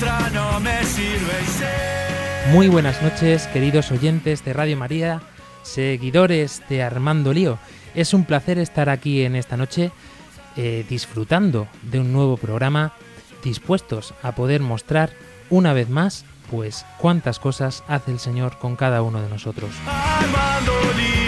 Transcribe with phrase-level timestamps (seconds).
[0.00, 2.52] otra no me sirve y sé.
[2.52, 5.20] Muy buenas noches, queridos oyentes de Radio María,
[5.62, 7.58] seguidores de Armando Lío.
[7.94, 9.92] Es un placer estar aquí en esta noche
[10.56, 12.94] eh, disfrutando de un nuevo programa,
[13.44, 15.10] dispuestos a poder mostrar
[15.50, 19.70] una vez más, pues cuántas cosas hace el Señor con cada uno de nosotros.
[19.86, 21.19] Armando lío,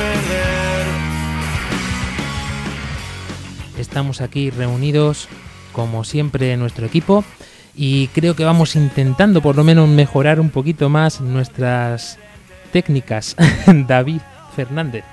[0.00, 0.86] perder.
[3.78, 5.28] Estamos aquí reunidos,
[5.72, 7.24] como siempre, en nuestro equipo
[7.74, 12.18] y creo que vamos intentando por lo menos mejorar un poquito más nuestras
[12.72, 13.36] técnicas.
[13.66, 14.20] David
[14.54, 15.04] Fernández.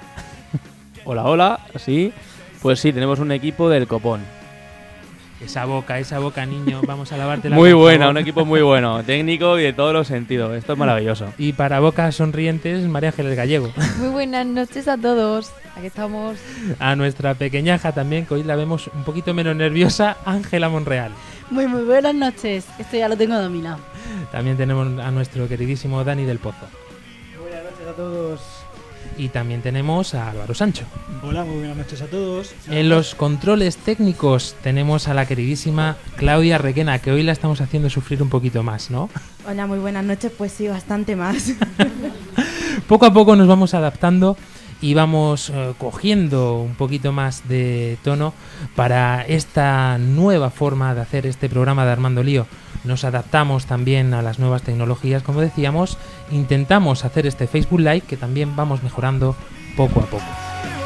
[1.05, 2.11] Hola, hola, sí.
[2.61, 4.36] Pues sí, tenemos un equipo del copón.
[5.39, 9.03] Esa boca, esa boca, niño, vamos a lavarte la Muy buena, un equipo muy bueno,
[9.05, 10.55] técnico y de todos los sentidos.
[10.55, 11.31] Esto es maravilloso.
[11.37, 13.71] Y para bocas sonrientes, María Ángeles Gallego.
[13.99, 15.51] Muy buenas noches a todos.
[15.75, 16.37] Aquí estamos.
[16.79, 21.11] A nuestra pequeñaja también, que hoy la vemos un poquito menos nerviosa, Ángela Monreal.
[21.51, 22.65] Muy, muy buenas noches.
[22.79, 23.79] Esto ya lo tengo dominado.
[24.31, 26.67] También tenemos a nuestro queridísimo Dani del Pozo.
[27.39, 28.66] Buenas noches a todos.
[29.17, 30.85] Y también tenemos a Álvaro Sancho.
[31.23, 32.53] Hola, muy buenas noches a todos.
[32.69, 37.89] En los controles técnicos tenemos a la queridísima Claudia Requena, que hoy la estamos haciendo
[37.89, 39.09] sufrir un poquito más, ¿no?
[39.47, 40.31] Hola, muy buenas noches.
[40.37, 41.53] Pues sí, bastante más.
[42.87, 44.37] Poco a poco nos vamos adaptando
[44.81, 48.33] y vamos eh, cogiendo un poquito más de tono
[48.75, 52.45] para esta nueva forma de hacer este programa de Armando Lío.
[52.83, 55.97] Nos adaptamos también a las nuevas tecnologías, como decíamos,
[56.31, 59.35] intentamos hacer este Facebook Live que también vamos mejorando
[59.75, 60.76] poco a poco.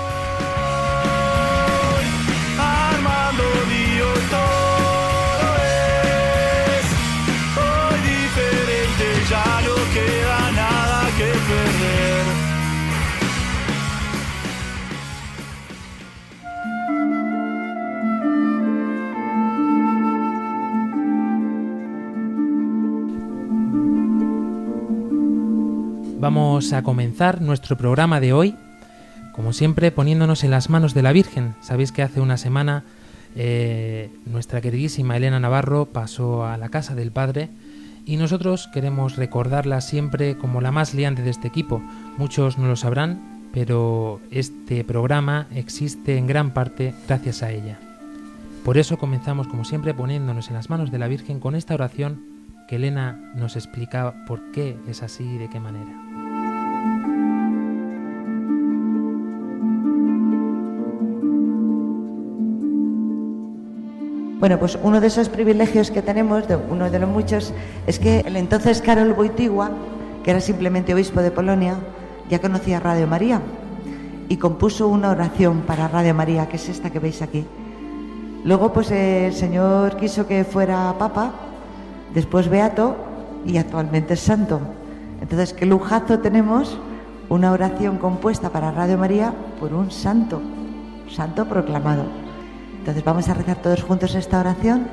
[26.22, 28.56] Vamos a comenzar nuestro programa de hoy,
[29.34, 31.56] como siempre poniéndonos en las manos de la Virgen.
[31.62, 32.84] Sabéis que hace una semana
[33.36, 37.50] eh, nuestra queridísima Elena Navarro pasó a la casa del Padre
[38.06, 41.82] y nosotros queremos recordarla siempre como la más liante de este equipo.
[42.20, 47.80] Muchos no lo sabrán, pero este programa existe en gran parte gracias a ella.
[48.64, 52.31] Por eso comenzamos como siempre poniéndonos en las manos de la Virgen con esta oración
[52.72, 55.92] que Elena nos explica por qué es así y de qué manera.
[64.40, 67.54] Bueno, pues uno de esos privilegios que tenemos, de- uno de los muchos,
[67.88, 69.72] es que el entonces Karol Wojtyła,
[70.24, 71.76] que era simplemente obispo de Polonia,
[72.30, 73.42] ya conocía Radio María
[74.30, 77.46] y compuso una oración para Radio María, que es esta que veis aquí.
[78.46, 81.34] Luego, pues el Señor quiso que fuera papa,
[82.14, 82.96] después beato
[83.46, 84.60] y actualmente es santo.
[85.22, 86.78] Entonces, qué lujazo tenemos
[87.30, 90.42] una oración compuesta para Radio María por un santo,
[91.10, 92.04] santo proclamado.
[92.80, 94.88] Entonces vamos a rezar todos juntos esta oración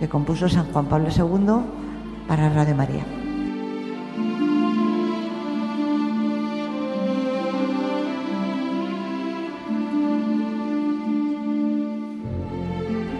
[0.00, 3.04] que compuso San Juan Pablo II para Radio María.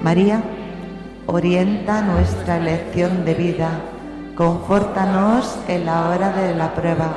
[0.03, 0.43] María,
[1.27, 3.71] orienta nuestra elección de vida,
[4.37, 7.15] confórtanos en la hora de la prueba,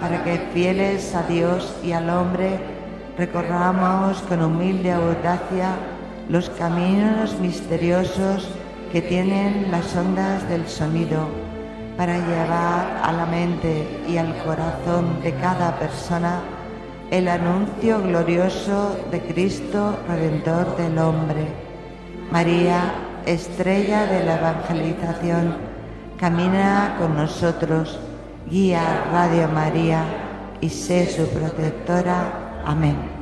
[0.00, 2.58] para que fieles a Dios y al hombre
[3.16, 5.70] recorramos con humilde audacia
[6.28, 8.48] los caminos misteriosos
[8.92, 11.28] que tienen las ondas del sonido,
[11.96, 16.40] para llevar a la mente y al corazón de cada persona
[17.10, 21.46] el anuncio glorioso de Cristo Redentor del hombre.
[22.30, 22.92] María,
[23.28, 25.56] estrella de la evangelización,
[26.18, 27.98] camina con nosotros,
[28.50, 30.04] guía Radio María
[30.60, 32.62] y sé su protectora.
[32.64, 33.17] Amén.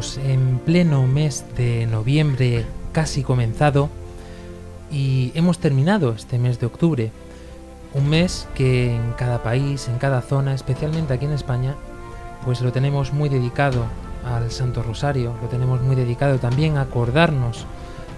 [0.00, 3.90] En pleno mes de noviembre casi comenzado
[4.90, 7.12] y hemos terminado este mes de octubre.
[7.92, 11.74] Un mes que en cada país, en cada zona, especialmente aquí en España,
[12.46, 13.84] pues lo tenemos muy dedicado
[14.24, 17.66] al Santo Rosario, lo tenemos muy dedicado también a acordarnos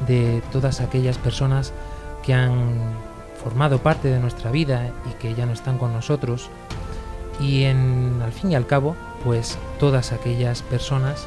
[0.07, 1.73] de todas aquellas personas
[2.23, 2.95] que han
[3.43, 6.49] formado parte de nuestra vida y que ya no están con nosotros.
[7.41, 8.95] Y al fin y al cabo,
[9.25, 11.27] pues todas aquellas personas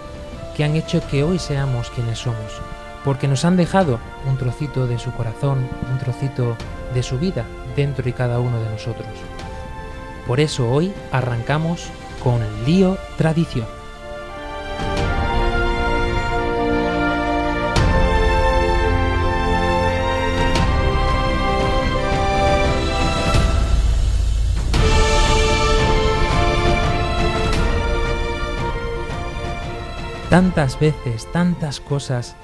[0.55, 2.61] que han hecho que hoy seamos quienes somos,
[3.03, 6.55] porque nos han dejado un trocito de su corazón, un trocito
[6.93, 9.07] de su vida dentro y cada uno de nosotros.
[10.25, 11.89] Por eso hoy arrancamos
[12.23, 13.74] con Lío Tradición.
[30.29, 32.35] Tantas veces, tantas cosas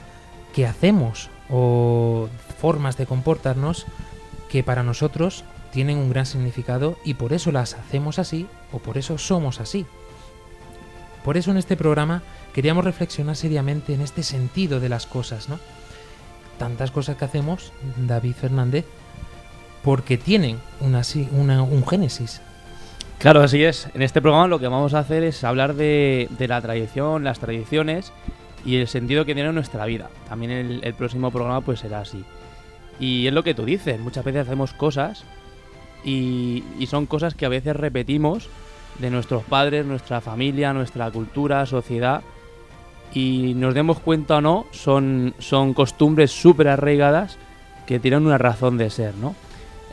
[0.53, 2.29] que hacemos o
[2.59, 3.85] formas de comportarnos
[4.49, 8.97] que para nosotros tienen un gran significado y por eso las hacemos así o por
[8.97, 9.85] eso somos así.
[11.23, 12.23] Por eso en este programa
[12.53, 15.59] queríamos reflexionar seriamente en este sentido de las cosas, ¿no?
[16.57, 18.85] Tantas cosas que hacemos, David Fernández,
[19.83, 22.41] porque tienen un génesis,
[23.21, 23.87] Claro, así es.
[23.93, 28.11] En este programa lo que vamos a hacer es hablar de, la tradición, las tradiciones
[28.65, 30.09] y el sentido que tiene en nuestra vida.
[30.27, 32.25] También el, próximo programa pues será así.
[32.99, 35.23] Y es lo que tú dices, muchas veces hacemos cosas
[36.03, 38.49] y, son cosas que a veces repetimos
[38.97, 42.23] de nuestros padres, nuestra familia, nuestra cultura, sociedad.
[43.13, 47.37] Y nos demos cuenta o no, son, son costumbres súper arraigadas
[47.85, 49.35] que tienen una razón de ser, ¿no?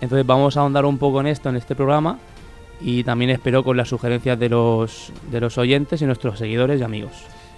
[0.00, 2.18] Entonces vamos a ahondar un poco en esto en este programa
[2.80, 6.84] y también espero con las sugerencias de los, de los oyentes y nuestros seguidores y
[6.84, 7.12] amigos.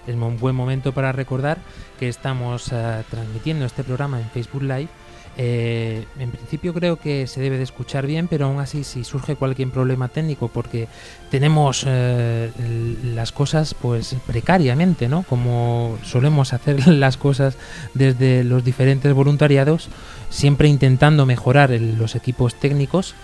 [0.07, 1.59] Es un buen momento para recordar
[1.99, 4.87] que estamos uh, transmitiendo este programa en Facebook Live.
[5.37, 9.35] Eh, en principio creo que se debe de escuchar bien, pero aún así si surge
[9.35, 10.87] cualquier problema técnico, porque
[11.29, 12.51] tenemos eh,
[13.15, 15.23] las cosas pues precariamente, ¿no?
[15.23, 17.55] Como solemos hacer las cosas
[17.93, 19.87] desde los diferentes voluntariados,
[20.29, 23.15] siempre intentando mejorar los equipos técnicos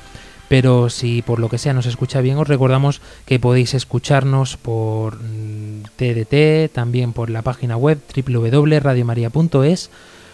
[0.47, 5.17] pero si por lo que sea nos escucha bien, os recordamos que podéis escucharnos por
[5.97, 9.89] TDT, mm, también por la página web www.radiomaria.es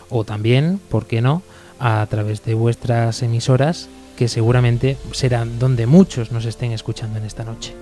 [0.09, 1.41] o también, ¿por qué no?,
[1.79, 7.43] a través de vuestras emisoras, que seguramente serán donde muchos nos estén escuchando en esta
[7.43, 7.73] noche.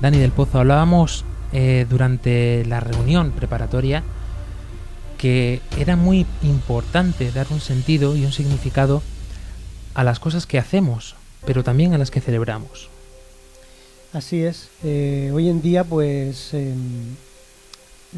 [0.00, 4.02] Dani del Pozo, hablábamos eh, durante la reunión preparatoria
[5.16, 9.02] que era muy importante dar un sentido y un significado
[9.94, 12.90] a las cosas que hacemos, pero también a las que celebramos.
[14.12, 14.68] Así es.
[14.82, 16.74] Eh, hoy en día, pues, eh,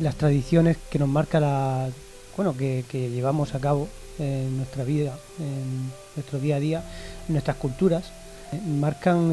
[0.01, 1.89] las tradiciones que nos marca la,
[2.37, 6.85] bueno, que, que, llevamos a cabo en nuestra vida, en nuestro día a día,
[7.29, 8.07] en nuestras culturas,
[8.53, 9.29] eh, marcan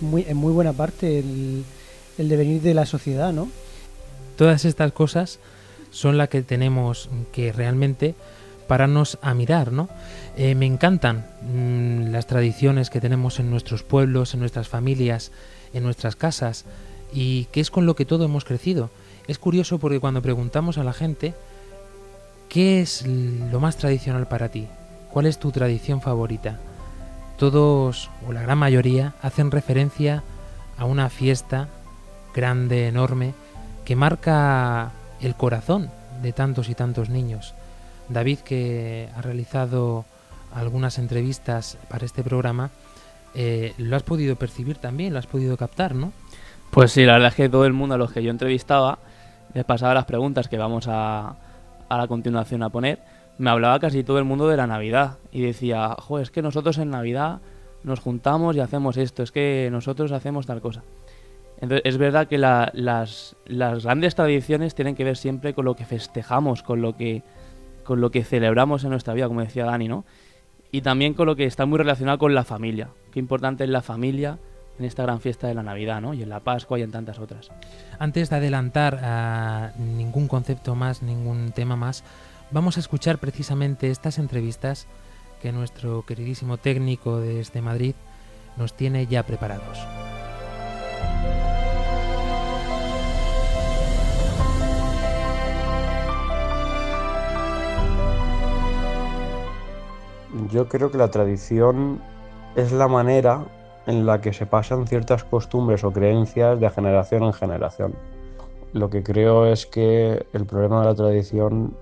[0.00, 1.64] muy, en muy buena parte el,
[2.18, 3.48] el devenir de la sociedad, ¿no?
[4.36, 5.38] Todas estas cosas
[5.90, 8.14] son las que tenemos que realmente
[8.66, 9.88] pararnos a mirar, ¿no?
[10.36, 15.30] Eh, me encantan mmm, las tradiciones que tenemos en nuestros pueblos, en nuestras familias,
[15.72, 16.64] en nuestras casas,
[17.12, 18.90] y que es con lo que todo hemos crecido.
[19.28, 21.34] Es curioso porque cuando preguntamos a la gente,
[22.48, 24.66] ¿qué es lo más tradicional para ti?
[25.10, 26.58] ¿Cuál es tu tradición favorita?
[27.38, 30.22] Todos, o la gran mayoría, hacen referencia
[30.78, 31.68] a una fiesta,
[32.36, 33.34] grande, enorme,
[33.84, 35.90] que marca el corazón
[36.22, 37.54] de tantos y tantos niños.
[38.08, 40.04] David, que ha realizado
[40.54, 42.70] algunas entrevistas para este programa,
[43.34, 46.12] eh, lo has podido percibir también, lo has podido captar, ¿no?
[46.70, 48.98] Pues sí, la verdad es que todo el mundo a los que yo entrevistaba
[49.54, 51.36] les pasaba las preguntas que vamos a,
[51.88, 53.00] a la continuación a poner.
[53.38, 56.78] Me hablaba casi todo el mundo de la Navidad y decía, jo, es que nosotros
[56.78, 57.40] en Navidad
[57.82, 60.82] nos juntamos y hacemos esto, es que nosotros hacemos tal cosa.
[61.60, 66.62] Es verdad que la, las, grandes tradiciones tienen que ver siempre con lo que festejamos,
[66.62, 67.22] con lo que,
[68.24, 70.04] celebramos en nuestra vida, como decía Dani, ¿no?
[70.70, 72.90] Y también con lo que está muy relacionado con la familia.
[73.10, 74.38] Qué importante es la familia
[74.78, 76.12] en esta gran fiesta de la Navidad, ¿no?
[76.12, 77.50] Y en la Pascua y en tantas otras.
[77.98, 82.04] Antes de adelantar a ningún concepto más, ningún tema más,
[82.50, 84.86] vamos a escuchar precisamente estas entrevistas
[85.40, 87.94] que nuestro queridísimo técnico desde Madrid
[88.58, 90.05] nos tiene ya preparados.
[100.50, 102.00] Yo creo que la tradición
[102.54, 103.44] es la manera
[103.86, 107.94] en la que se pasan ciertas costumbres o creencias de generación en generación.
[108.72, 111.76] Lo que creo es que el problema de la tradición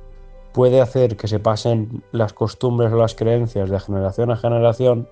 [0.53, 5.09] puede hacer que se pasen las costumbres o las creencias de generación a generación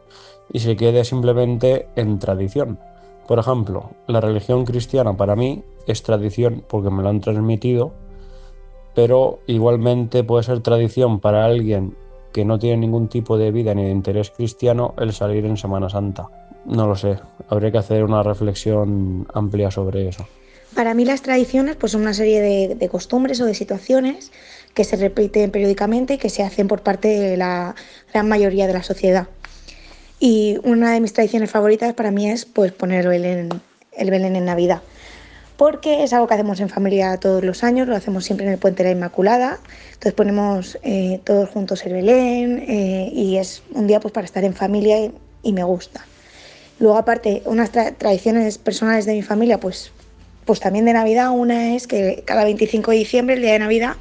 [0.53, 2.79] y se quede simplemente en tradición.
[3.27, 7.93] Por ejemplo, la religión cristiana para mí es tradición porque me lo han transmitido,
[8.95, 11.97] pero igualmente puede ser tradición para alguien
[12.33, 15.89] que no tiene ningún tipo de vida ni de interés cristiano el salir en Semana
[15.89, 16.29] Santa.
[16.65, 20.27] No lo sé, habría que hacer una reflexión amplia sobre eso.
[20.75, 24.33] Para mí las tradiciones pues, son una serie de, de costumbres o de situaciones
[24.75, 27.75] que se repiten periódicamente y que se hacen por parte de la
[28.12, 29.29] gran mayoría de la sociedad.
[30.19, 33.49] Y una de mis tradiciones favoritas para mí es pues, poner el Belén,
[33.93, 34.81] el Belén en Navidad,
[35.62, 38.59] porque es algo que hacemos en familia todos los años, lo hacemos siempre en el
[38.59, 39.61] Puente de la Inmaculada,
[39.92, 44.42] entonces ponemos eh, todos juntos el Belén eh, y es un día pues, para estar
[44.42, 44.97] en familia
[45.45, 46.04] y, me gusta.
[46.81, 49.92] Luego aparte, unas tra- tradiciones personales de mi familia, pues,
[50.47, 53.95] pues también de Navidad, una es que cada 25 de diciembre, el día de Navidad,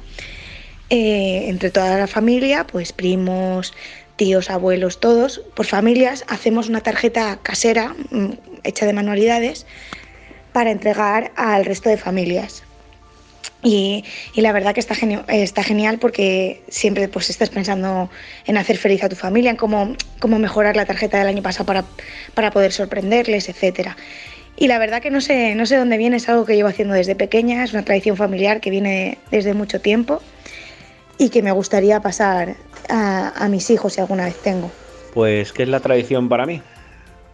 [0.90, 3.72] eh, entre toda la familia, pues primos,
[4.16, 8.30] tíos, abuelos, todos, por familias, hacemos una tarjeta casera mm,
[8.64, 9.64] hecha de manualidades
[10.52, 12.62] para entregar al resto de familias.
[13.64, 14.04] Y,
[14.34, 18.10] y la verdad que está, genio- está genial porque siempre pues estás pensando
[18.46, 21.64] en hacer feliz a tu familia, en cómo, cómo mejorar la tarjeta del año pasado
[21.64, 21.84] para,
[22.34, 23.96] para poder sorprenderles, etcétera.
[24.56, 26.94] Y la verdad que no sé, no sé dónde viene, es algo que llevo haciendo
[26.94, 30.20] desde pequeña, es una tradición familiar que viene desde mucho tiempo
[31.18, 32.56] y que me gustaría pasar
[32.88, 34.70] a, a mis hijos si alguna vez tengo.
[35.14, 36.60] Pues, ¿qué es la tradición para mí?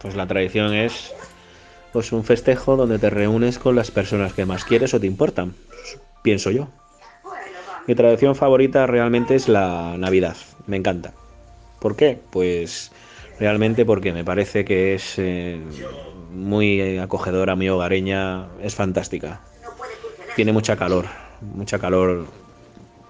[0.01, 1.11] Pues la tradición es
[1.91, 5.53] pues un festejo donde te reúnes con las personas que más quieres o te importan,
[6.21, 6.67] pienso yo.
[7.87, 10.35] Mi tradición favorita realmente es la Navidad,
[10.67, 11.13] me encanta.
[11.79, 12.19] ¿Por qué?
[12.29, 12.91] Pues
[13.39, 15.59] realmente porque me parece que es eh,
[16.31, 19.41] muy acogedora, muy hogareña, es fantástica.
[20.35, 21.05] Tiene mucha calor,
[21.41, 22.27] mucha calor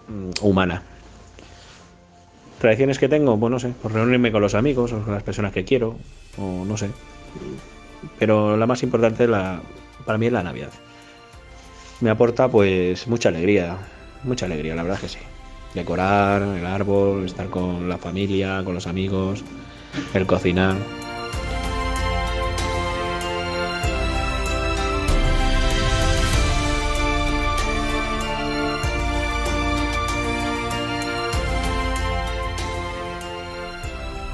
[0.08, 0.84] mm, humana.
[2.60, 5.52] Tradiciones que tengo, pues no sé, pues reunirme con los amigos o con las personas
[5.52, 5.98] que quiero,
[6.38, 6.90] o no sé.
[8.18, 9.28] Pero la más importante
[10.06, 10.72] para mí es la Navidad.
[12.02, 13.78] Me aporta pues mucha alegría,
[14.24, 15.20] mucha alegría, la verdad que sí.
[15.74, 19.44] Decorar el árbol, estar con la familia, con los amigos,
[20.14, 20.76] el cocinar.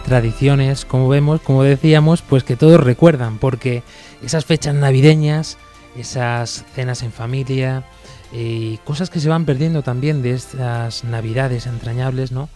[0.05, 3.83] Tradiciones, como vemos, como decíamos, pues que todos recuerdan, porque
[4.23, 5.57] esas fechas navideñas,
[5.97, 7.83] esas cenas en familia,
[8.31, 12.49] y cosas que se van perdiendo también de estas navidades entrañables, ¿no?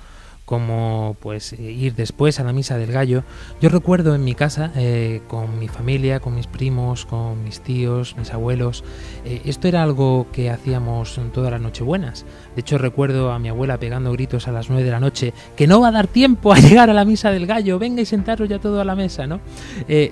[0.50, 3.24] Como pues eh, ir después a la misa del gallo.
[3.62, 8.16] Yo recuerdo en mi casa, eh, con mi familia, con mis primos, con mis tíos,
[8.18, 8.84] mis abuelos,
[9.26, 12.26] eh, esto era algo que hacíamos en todas las nochebuenas.
[12.56, 15.68] De hecho recuerdo a mi abuela pegando gritos a las 9 de la noche, que
[15.68, 18.50] no va a dar tiempo a llegar a la misa del gallo, venga y sentaros
[18.50, 19.42] ya todo a la mesa, ¿no?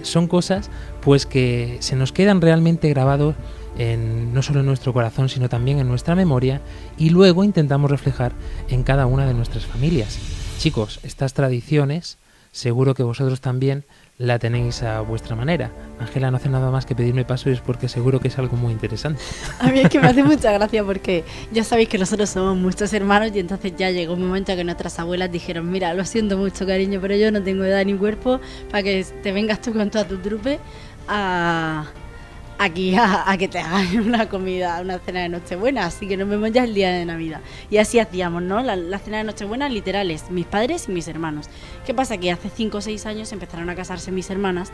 [0.04, 0.70] Son cosas
[1.02, 3.34] pues que se nos quedan realmente grabados
[3.78, 6.62] en, no solo en nuestro corazón, sino también en nuestra memoria
[6.98, 8.34] y luego intentamos reflejar
[8.70, 10.20] en cada una de nuestras familias.
[10.58, 12.18] Chicos, estas tradiciones
[12.52, 13.86] seguro que vosotros también
[14.18, 15.72] la tenéis a vuestra manera.
[16.00, 18.58] Ángela no hace nada más que pedirme paso y es porque seguro que es algo
[18.58, 19.22] muy interesante.
[19.60, 22.92] A mí es que me hace mucha gracia porque ya sabéis que nosotros somos muchos
[22.94, 26.66] hermanos y entonces ya llegó un momento que nuestras abuelas dijeron, mira, lo siento mucho
[26.66, 28.40] cariño, pero yo no tengo edad ni cuerpo
[28.72, 30.60] para que te vengas tú con toda tu trupe
[31.08, 31.86] a
[32.58, 36.52] aquí a, que te hagan una comida, una cena de Nochebuena, así que nos vemos
[36.52, 37.42] ya el día de Navidad.
[37.70, 38.62] Y así hacíamos, ¿no?
[38.62, 41.50] La, la cena de Nochebuena literales, mis padres y mis hermanos.
[41.86, 42.18] ¿Qué pasa?
[42.18, 44.72] Que hace 5 o 6 años empezaron a casarse mis hermanas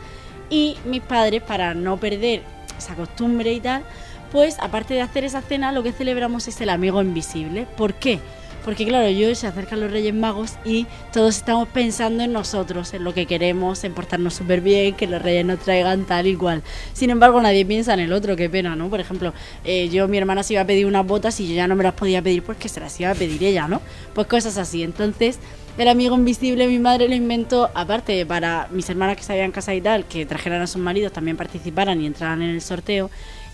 [0.50, 2.44] y mis padres, para no perder
[2.78, 3.84] esa costumbre y tal,
[4.32, 7.68] pues aparte de hacer esa cena, lo que celebramos es el amigo invisible.
[7.78, 8.20] ¿Por qué?
[8.64, 13.04] Porque claro, yo se acercan los Reyes Magos y todos estamos pensando en nosotros, en
[13.04, 16.64] lo que queremos, en portarnos súper bien, que los Reyes nos traigan tal y cual.
[16.94, 18.90] Sin embargo, nadie piensa en el otro, qué pena, ¿no?
[18.90, 19.34] Por ejemplo,
[19.66, 21.84] eh, yo, mi hermana se iba a pedir unas botas y yo ya no me
[21.84, 23.82] las podía pedir porque se las iba a pedir ella, ¿no?
[24.14, 24.82] Pues cosas así.
[24.84, 25.40] Entonces,
[25.78, 29.78] el amigo invisible mi madre lo inventó, aparte para mis hermanas que se habían casado
[29.78, 33.10] y tal, que trajeran a sus maridos, también participaran y entraran en el sorteo,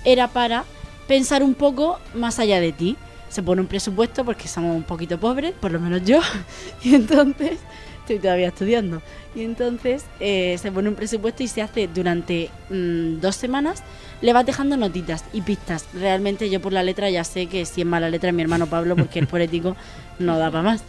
[0.06, 0.66] era para
[1.08, 2.98] pensar un poco más allá de ti
[3.30, 6.20] se pone un presupuesto porque somos un poquito pobres, por lo menos yo,
[6.84, 7.60] y entonces
[8.00, 9.02] estoy todavía estudiando.
[9.36, 13.84] Y entonces eh, se pone un presupuesto y se hace durante mmm, dos semanas,
[14.22, 15.86] le vas dejando notitas y pistas.
[15.94, 18.96] Realmente yo por la letra ya sé que si es mala letra mi hermano Pablo,
[18.96, 19.76] porque el poético
[20.18, 20.84] no da para más.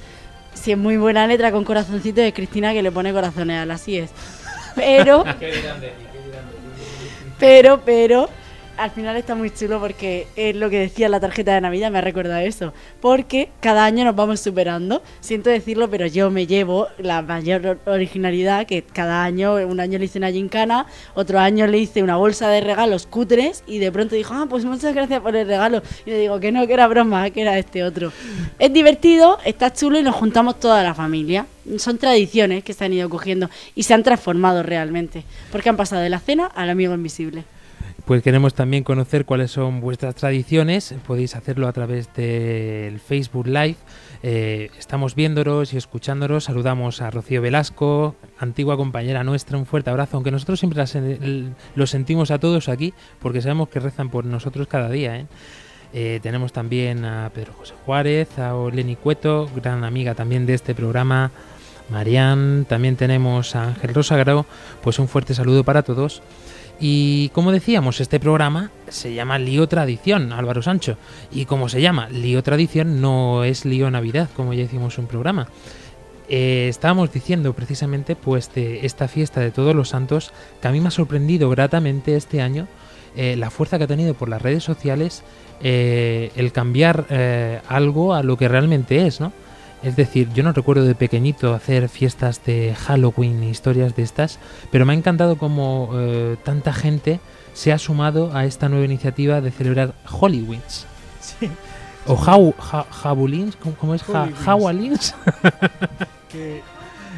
[0.55, 3.99] Si es muy buena letra con corazoncito de Cristina que le pone corazones al así
[3.99, 4.11] es.
[4.77, 5.25] Pero,
[7.41, 8.31] pero, pero,
[8.77, 11.99] al final está muy chulo porque es lo que decía la tarjeta de Navidad, me
[11.99, 12.73] ha recordado eso.
[13.01, 15.03] Porque cada año nos vamos superando.
[15.21, 19.99] Siento decirlo, pero yo me llevo la mayor or- originalidad que cada año, un año
[19.99, 23.93] le hice una gincana, otro año le hice una bolsa de regalos cutres y de
[23.93, 25.83] pronto dijo, ah, pues muchas gracias por el regalo.
[26.07, 28.13] Y le digo que no, que era broma, que era este otro.
[28.59, 31.47] Es divertido, está chulo y nos juntamos toda la familia.
[31.79, 35.25] Son tradiciones que se han ido cogiendo y se han transformado realmente.
[35.53, 37.45] Porque han pasado de la cena al amigo invisible.
[38.11, 40.93] Pues queremos también conocer cuáles son vuestras tradiciones.
[41.07, 43.77] Podéis hacerlo a través del Facebook Live.
[44.25, 46.43] Eh, estamos viéndolos y escuchándolos.
[46.43, 49.59] Saludamos a Rocío Velasco, antigua compañera nuestra.
[49.59, 53.79] Un fuerte abrazo, aunque nosotros siempre el- lo sentimos a todos aquí, porque sabemos que
[53.79, 55.17] rezan por nosotros cada día.
[55.17, 55.27] ¿eh?
[55.93, 60.75] Eh, tenemos también a Pedro José Juárez, a Oleni Cueto, gran amiga también de este
[60.75, 61.31] programa.
[61.91, 64.47] Marian, también tenemos a Ángel Rosagrao,
[64.83, 66.23] pues un fuerte saludo para todos.
[66.81, 70.97] Y como decíamos, este programa se llama Lío Tradición, Álvaro Sancho.
[71.31, 75.49] Y como se llama Lío Tradición, no es Lío Navidad, como ya hicimos un programa.
[76.33, 80.33] Eh, estábamos diciendo precisamente pues de esta fiesta de todos los santos
[80.63, 82.69] que a mí me ha sorprendido gratamente este año
[83.17, 85.25] eh, la fuerza que ha tenido por las redes sociales
[85.61, 87.07] eh, el cambiar
[87.67, 89.33] algo a lo que realmente es, ¿no?
[89.83, 94.39] Es decir, yo no recuerdo de pequeñito hacer fiestas de Halloween, historias de estas,
[94.71, 97.21] pero me ha encantado como eh, tanta gente
[97.55, 100.87] se ha sumado a esta nueva iniciativa de celebrar Hollyweens.
[101.21, 101.51] Sí.
[102.07, 104.03] O jau, ja- jabulins, ¿cómo, cómo es?
[104.03, 104.29] Ja-.
[104.45, 105.15] Jawalins.
[106.31, 106.61] que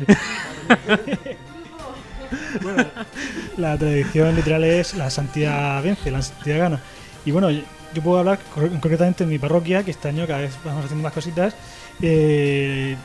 [2.62, 2.84] bueno,
[3.56, 6.80] la tradición literal es la santidad vence, la santidad gana.
[7.24, 10.84] Y bueno, yo puedo hablar concretamente en mi parroquia, que este año cada vez vamos
[10.84, 11.54] haciendo más cositas.
[12.00, 12.96] Eh,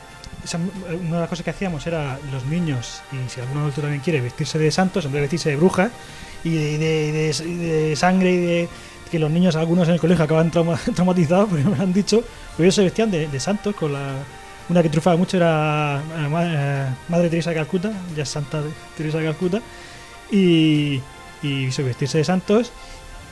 [1.06, 4.20] una de las cosas que hacíamos era los niños, y si algún adulto también quiere,
[4.20, 5.90] vestirse de santos en vez de vestirse de brujas,
[6.44, 8.68] y de, sangre y de
[9.10, 12.22] que los niños, algunos en el colegio acaban trauma- traumatizados, porque me lo han dicho,
[12.56, 14.14] pues ellos se vestían de, santos con la,
[14.68, 18.62] una que triunfaba mucho era eh, eh, Madre Teresa de Calcuta, ya Santa
[18.96, 19.60] Teresa de Calcuta,
[20.30, 21.00] y,
[21.42, 22.70] y se vestirse de santos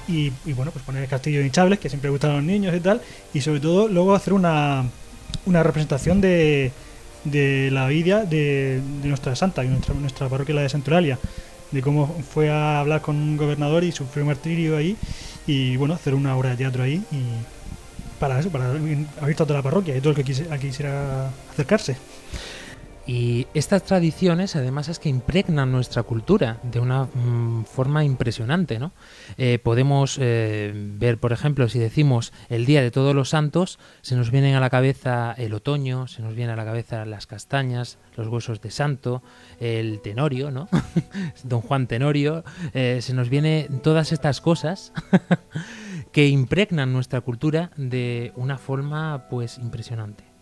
[0.08, 3.00] y, y, bueno, pues poner castillos hinchables que siempre gustan a los niños y tal,
[3.34, 4.84] y sobre todo luego hacer una,
[5.46, 6.72] una representación de,
[7.24, 11.18] de la vida de, de nuestra santa, y nuestra, parroquia la de Centuralia,
[11.70, 14.96] de cómo fue a hablar con un gobernador y sufrió martirio ahí,
[15.46, 17.22] y bueno, hacer una obra de teatro ahí y
[18.18, 21.96] para eso, para abrir toda la parroquia y todo el que quisiera acercarse.
[23.06, 28.90] Y estas tradiciones, además, es que impregnan nuestra cultura de una mm, forma impresionante, ¿no?
[29.38, 34.16] Eh, podemos eh, ver, por ejemplo, si decimos el Día de Todos los Santos, se
[34.16, 37.98] nos vienen a la cabeza el otoño, se nos viene a la cabeza las castañas,
[38.16, 39.22] los huesos de santo,
[39.60, 40.68] el tenorio, ¿no?
[41.44, 42.42] Don Juan Tenorio,
[42.74, 44.92] eh, se nos vienen todas estas cosas
[46.12, 50.35] que impregnan nuestra cultura de una forma, pues, impresionante.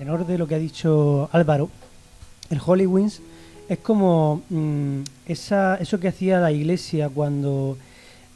[0.00, 1.68] Tenor de lo que ha dicho Álvaro,
[2.48, 3.20] el Hollywins
[3.68, 7.76] es como mm, eso que hacía la iglesia cuando,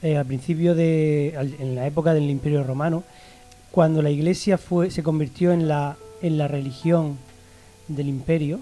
[0.02, 3.02] eh, al principio de, en la época del Imperio Romano,
[3.70, 7.16] cuando la iglesia se convirtió en la, en la religión
[7.88, 8.60] del imperio,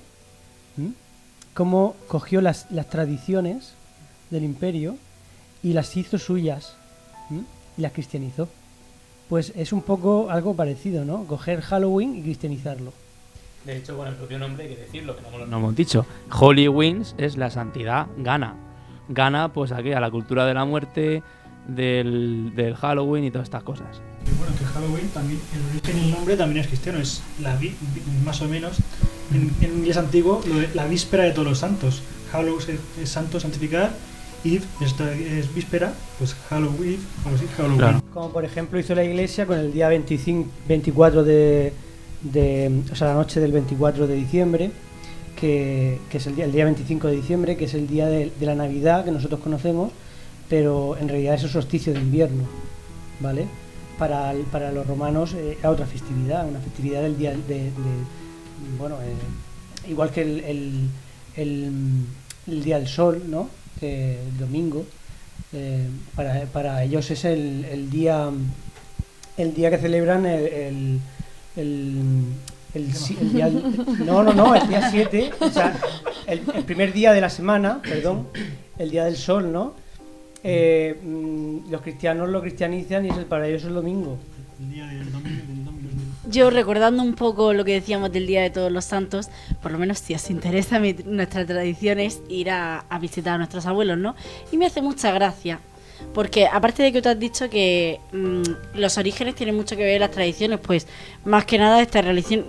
[0.79, 0.93] ¿m?
[1.55, 3.73] cómo cogió las, las tradiciones
[4.31, 4.97] del imperio
[5.61, 6.77] y las hizo suyas
[7.77, 8.49] y las cristianizó.
[9.33, 11.25] Pues es un poco algo parecido, ¿no?
[11.25, 12.93] Coger Halloween y cristianizarlo.
[13.65, 16.05] De hecho, con el propio nombre hay que decirlo, que no, lo- no hemos dicho.
[16.39, 18.55] Holy Wings es la santidad gana.
[19.09, 21.23] Gana, pues, aquí, a la cultura de la muerte,
[21.67, 24.03] del, del Halloween y todas estas cosas.
[24.31, 27.75] Y bueno, que Halloween también, el origen del nombre también es cristiano, es la vi-
[28.27, 28.77] más o menos,
[29.33, 32.03] en, en inglés antiguo, lo de la víspera de todos los santos.
[32.33, 33.93] Halloween es, es santo, santificar,
[34.45, 37.79] Eve esta es víspera, pues Halloween, como si Halloween.
[38.13, 41.73] Como por ejemplo hizo la iglesia con el día 25, 24 de,
[42.23, 44.71] de- O sea, la noche del 24 de diciembre,
[45.41, 48.33] que, que es el día, el día 25 de diciembre, que es el día de,
[48.39, 49.93] de la Navidad que nosotros conocemos,
[50.49, 52.45] pero en realidad es el solsticio de invierno,
[53.21, 53.47] ¿vale?
[53.99, 57.39] Para, el- para los romanos eh, era otra festividad, una festividad del día de.
[57.39, 57.71] de-
[58.79, 60.89] bueno, eh, igual que el, el,
[61.37, 61.73] el,
[62.49, 63.49] el día del sol, ¿no?
[63.83, 64.87] Que el domingo.
[65.53, 68.31] eh, para, para ellos es el, el día
[69.37, 71.01] el día que celebran el, el,
[71.57, 72.03] el,
[72.75, 73.51] el si- el día
[74.07, 75.75] no no no el día 7 o sea
[76.29, 78.29] el, el primer día de la semana perdón
[78.79, 79.75] el día del sol no
[80.45, 84.19] Eh, mm, los cristianos lo cristianizan y es el, para ellos es el domingo.
[84.61, 85.22] El día del domingo,
[86.33, 89.29] yo recordando un poco lo que decíamos del Día de Todos los Santos,
[89.63, 93.67] por lo menos si os interesa mi- nuestra tradición es ir a, visitar a nuestros
[93.67, 94.17] abuelos, ¿no?
[94.51, 95.61] Y me hace mucha gracia.
[96.15, 98.43] Porque aparte de que tú has dicho que mm,
[98.81, 100.89] los orígenes tienen mucho que ver las tradiciones, pues
[101.25, 102.01] más que nada esta,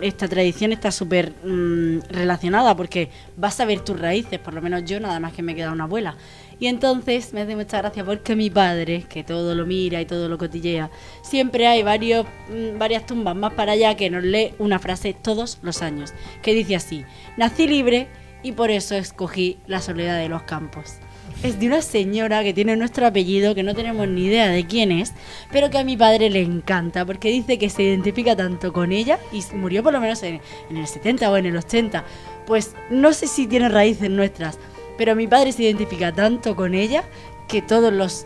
[0.01, 4.83] esta tradición está súper mm, relacionada porque vas a ver tus raíces, por lo menos
[4.85, 6.15] yo nada más que me queda una abuela.
[6.63, 10.30] Y entonces me hace mucha gracia porque mi padre, que todo lo mira y todo
[10.30, 10.89] lo cotillea,
[11.21, 15.60] siempre hay varios, mm, varias tumbas más para allá que nos lee una frase todos
[15.62, 17.04] los años, que dice así,
[17.36, 18.08] nací libre
[18.43, 20.99] y por eso escogí la soledad de los campos.
[21.43, 24.93] Es de una señora que tiene nuestro apellido, que no tenemos ni idea de quién
[24.93, 25.12] es,
[25.52, 29.19] pero que a mi padre le encanta, porque dice que se identifica tanto con ella,
[29.34, 32.06] y murió por lo menos en, en el 70 o en el 80.
[32.47, 34.58] Pues no sé si tiene raíces nuestras,
[34.97, 37.03] pero mi padre se identifica tanto con ella
[37.47, 38.25] que todos los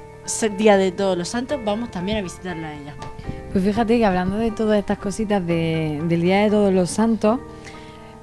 [0.58, 2.96] días de todos los santos vamos también a visitarla a ella.
[3.52, 7.40] Pues fíjate que hablando de todas estas cositas de- del Día de Todos los Santos,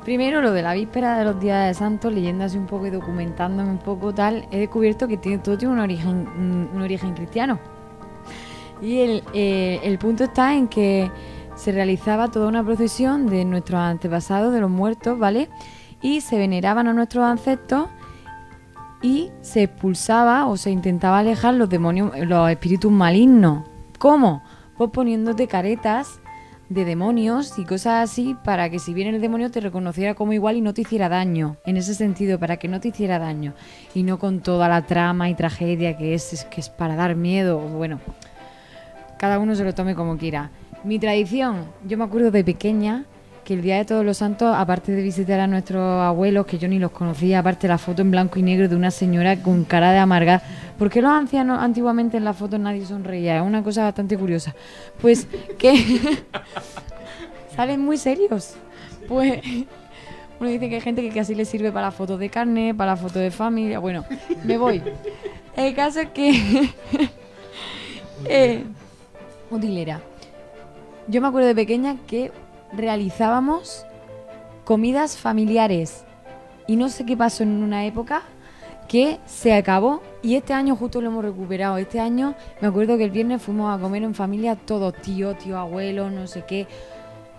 [0.04, 2.90] primero lo de la víspera de los Días de Santos, leyendo así un poco y
[2.90, 7.58] documentándome un poco tal, he descubierto que todo tiene un origen, origen cristiano.
[8.82, 11.10] Y el, eh, el punto está en que
[11.56, 15.48] se realizaba toda una procesión de nuestros antepasados, de los muertos, ¿vale?
[16.02, 17.88] Y se veneraban a nuestros ancestros
[19.04, 23.68] y se expulsaba o se intentaba alejar los demonios, los espíritus malignos.
[23.98, 24.42] ¿Cómo?
[24.78, 26.20] Pues poniéndote caretas
[26.70, 30.56] de demonios y cosas así para que si viene el demonio te reconociera como igual
[30.56, 31.58] y no te hiciera daño.
[31.66, 33.52] En ese sentido, para que no te hiciera daño.
[33.94, 37.14] Y no con toda la trama y tragedia que es, es que es para dar
[37.14, 37.58] miedo.
[37.58, 38.00] Bueno,
[39.18, 40.50] cada uno se lo tome como quiera.
[40.82, 43.04] Mi tradición, yo me acuerdo de pequeña
[43.44, 46.66] que el Día de Todos los Santos, aparte de visitar a nuestros abuelos, que yo
[46.66, 49.92] ni los conocía, aparte la foto en blanco y negro de una señora con cara
[49.92, 50.42] de amargada.
[50.78, 53.36] ¿Por qué los ancianos antiguamente en las fotos nadie sonreía?
[53.36, 54.54] Es una cosa bastante curiosa.
[55.00, 55.28] Pues
[55.58, 55.74] que
[57.54, 58.54] salen muy serios.
[59.06, 59.40] Pues
[60.40, 63.22] uno dice que hay gente que casi le sirve para fotos de carne, para fotos
[63.22, 63.78] de familia.
[63.78, 64.04] Bueno,
[64.44, 64.82] me voy.
[65.56, 66.70] El caso es que...
[68.24, 68.64] eh.
[71.06, 72.32] Yo me acuerdo de pequeña que
[72.76, 73.86] realizábamos
[74.64, 76.04] comidas familiares
[76.66, 78.22] y no sé qué pasó en una época
[78.88, 81.78] que se acabó y este año justo lo hemos recuperado.
[81.78, 85.58] Este año me acuerdo que el viernes fuimos a comer en familia todos, tío, tío,
[85.58, 86.66] abuelo, no sé qué.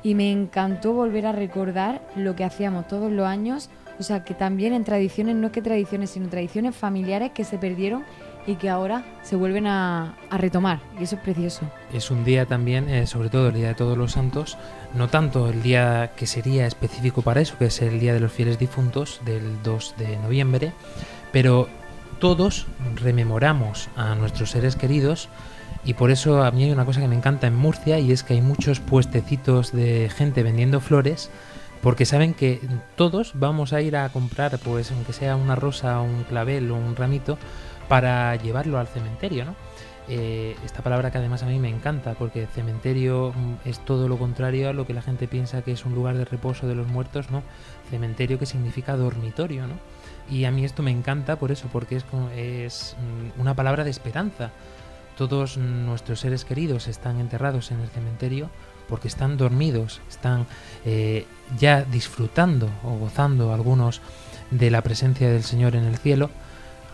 [0.03, 3.69] Y me encantó volver a recordar lo que hacíamos todos los años.
[3.99, 7.57] O sea, que también en tradiciones, no es que tradiciones, sino tradiciones familiares que se
[7.57, 8.03] perdieron
[8.47, 10.79] y que ahora se vuelven a, a retomar.
[10.99, 11.61] Y eso es precioso.
[11.93, 14.57] Es un día también, eh, sobre todo el Día de Todos los Santos,
[14.93, 18.31] no tanto el día que sería específico para eso, que es el Día de los
[18.31, 20.73] Fieles Difuntos del 2 de noviembre,
[21.31, 21.67] pero
[22.19, 25.29] todos rememoramos a nuestros seres queridos
[25.83, 28.23] y por eso a mí hay una cosa que me encanta en Murcia y es
[28.23, 31.29] que hay muchos puestecitos de gente vendiendo flores
[31.81, 32.61] porque saben que
[32.95, 36.95] todos vamos a ir a comprar, pues aunque sea una rosa, un clavel o un
[36.95, 37.37] ramito,
[37.87, 39.55] para llevarlo al cementerio, ¿no?
[40.07, 44.19] Eh, esta palabra que además a mí me encanta, porque cementerio mm, es todo lo
[44.19, 46.87] contrario a lo que la gente piensa que es un lugar de reposo de los
[46.87, 47.41] muertos, ¿no?
[47.89, 49.75] Cementerio que significa dormitorio, ¿no?
[50.29, 53.89] Y a mí esto me encanta por eso, porque es, es mm, una palabra de
[53.89, 54.51] esperanza.
[55.17, 58.49] Todos nuestros seres queridos están enterrados en el cementerio
[58.87, 60.45] porque están dormidos, están
[60.85, 61.25] eh,
[61.57, 64.01] ya disfrutando o gozando algunos
[64.51, 66.29] de la presencia del Señor en el cielo,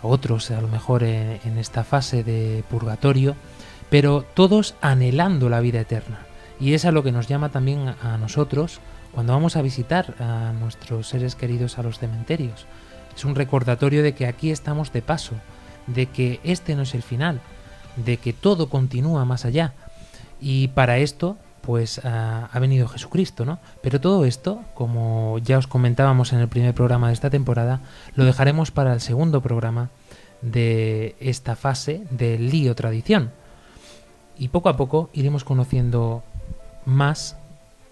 [0.02, 3.36] otros a lo mejor en, esta fase de purgatorio,
[3.90, 6.20] pero todos anhelando la vida eterna.
[6.60, 8.80] Y es a lo que nos llama también a nosotros
[9.12, 12.66] cuando vamos a visitar a nuestros seres queridos a los cementerios.
[13.16, 15.34] Es un recordatorio de que aquí estamos de paso,
[15.88, 17.42] de que este no es el final,
[17.98, 19.74] de que todo continúa más allá.
[20.40, 23.60] Y para esto, pues ah, ha venido Jesucristo, ¿no?
[23.82, 27.82] Pero todo esto, como ya os comentábamos en el primer programa de esta temporada,
[28.16, 29.90] lo dejaremos para el segundo programa
[30.42, 33.32] de esta fase del lío tradición.
[34.38, 36.24] Y poco a poco iremos conociendo
[36.86, 37.38] más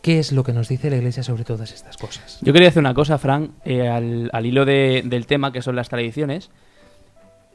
[0.02, 2.40] qué es lo que nos dice la Iglesia sobre todas estas cosas.
[2.42, 5.90] Yo quería hacer una cosa, Fran, eh, al, hilo de- del tema que son las
[5.90, 6.50] tradiciones,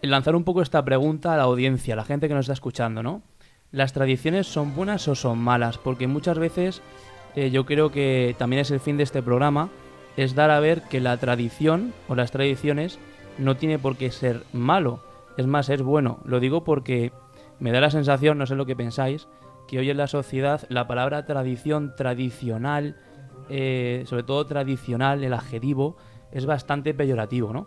[0.03, 3.03] lanzar un poco esta pregunta a la audiencia, a la gente que nos está escuchando,
[3.03, 3.22] ¿no?
[3.74, 5.78] ¿Las tradiciones son buenas o son malas?
[5.78, 6.80] Porque muchas veces
[7.34, 9.68] eh, yo creo que también es el fin de este programa,
[10.16, 13.00] es dar a ver que la tradición o las tradiciones
[13.37, 15.02] no tiene por qué ser malo,
[15.37, 16.20] es más, es bueno.
[16.24, 17.10] Lo digo porque
[17.58, 19.26] me da la sensación, no sé lo que pensáis,
[19.66, 22.96] que hoy en la sociedad la palabra tradición, tradicional,
[23.48, 25.96] eh, sobre todo tradicional, el adjetivo,
[26.30, 27.66] es bastante peyorativo, ¿no?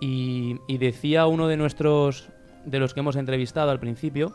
[0.00, 2.30] Y, y decía uno de nuestros,
[2.64, 4.32] de los que hemos entrevistado al principio,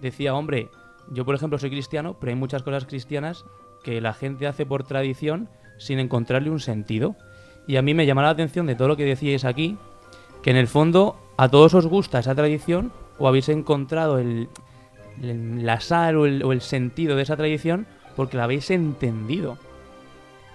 [0.00, 0.70] decía, hombre,
[1.10, 3.44] yo por ejemplo soy cristiano, pero hay muchas cosas cristianas
[3.82, 7.16] que la gente hace por tradición sin encontrarle un sentido.
[7.66, 9.76] Y a mí me llama la atención de todo lo que decíais aquí,
[10.42, 14.48] que en el fondo a todos os gusta esa tradición o habéis encontrado el,
[15.20, 19.58] la sal o el, o el sentido de esa tradición porque la habéis entendido.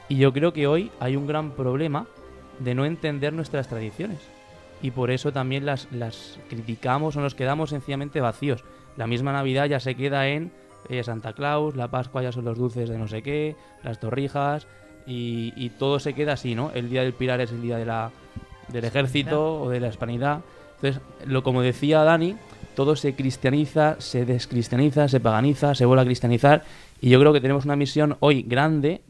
[0.10, 2.08] Y yo creo que hoy hay un gran problema
[2.60, 4.20] de no entender nuestras tradiciones.
[4.82, 8.64] Y por eso también las, las criticamos o nos quedamos sencillamente vacíos.
[8.98, 10.52] La misma Navidad ya se queda en
[10.90, 14.68] eh, Santa Claus, la Pascua ya son los dulces de no sé qué, las torrijas,
[15.06, 16.72] y, y todo se queda así, ¿no?
[16.74, 18.12] El día del Pilar es el día de la,
[18.70, 20.42] del ejército o de la hispanidad.
[20.76, 22.36] Entonces, lo, como decía Dani,
[22.76, 26.64] todo se cristianiza, se descristianiza, se paganiza, se vuelve a cristianizar.
[27.02, 29.02] Y yo creo que tenemos una misión hoy grande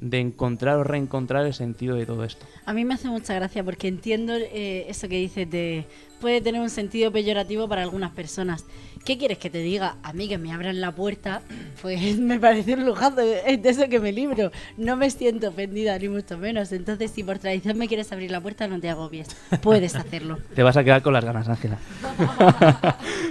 [0.00, 2.46] de encontrar o reencontrar el sentido de todo esto.
[2.64, 5.86] A mí me hace mucha gracia porque entiendo eh, eso que dices de
[6.20, 8.64] puede tener un sentido peyorativo para algunas personas.
[9.04, 9.96] ¿Qué quieres que te diga?
[10.02, 11.42] A mí que me abran la puerta,
[11.82, 14.50] pues me parece un lujazo, es de eso que me libro.
[14.76, 16.72] No me siento ofendida ni mucho menos.
[16.72, 19.28] Entonces, si por tradición me quieres abrir la puerta, no te agobies.
[19.62, 20.38] Puedes hacerlo.
[20.54, 21.78] Te vas a quedar con las ganas, Ángela.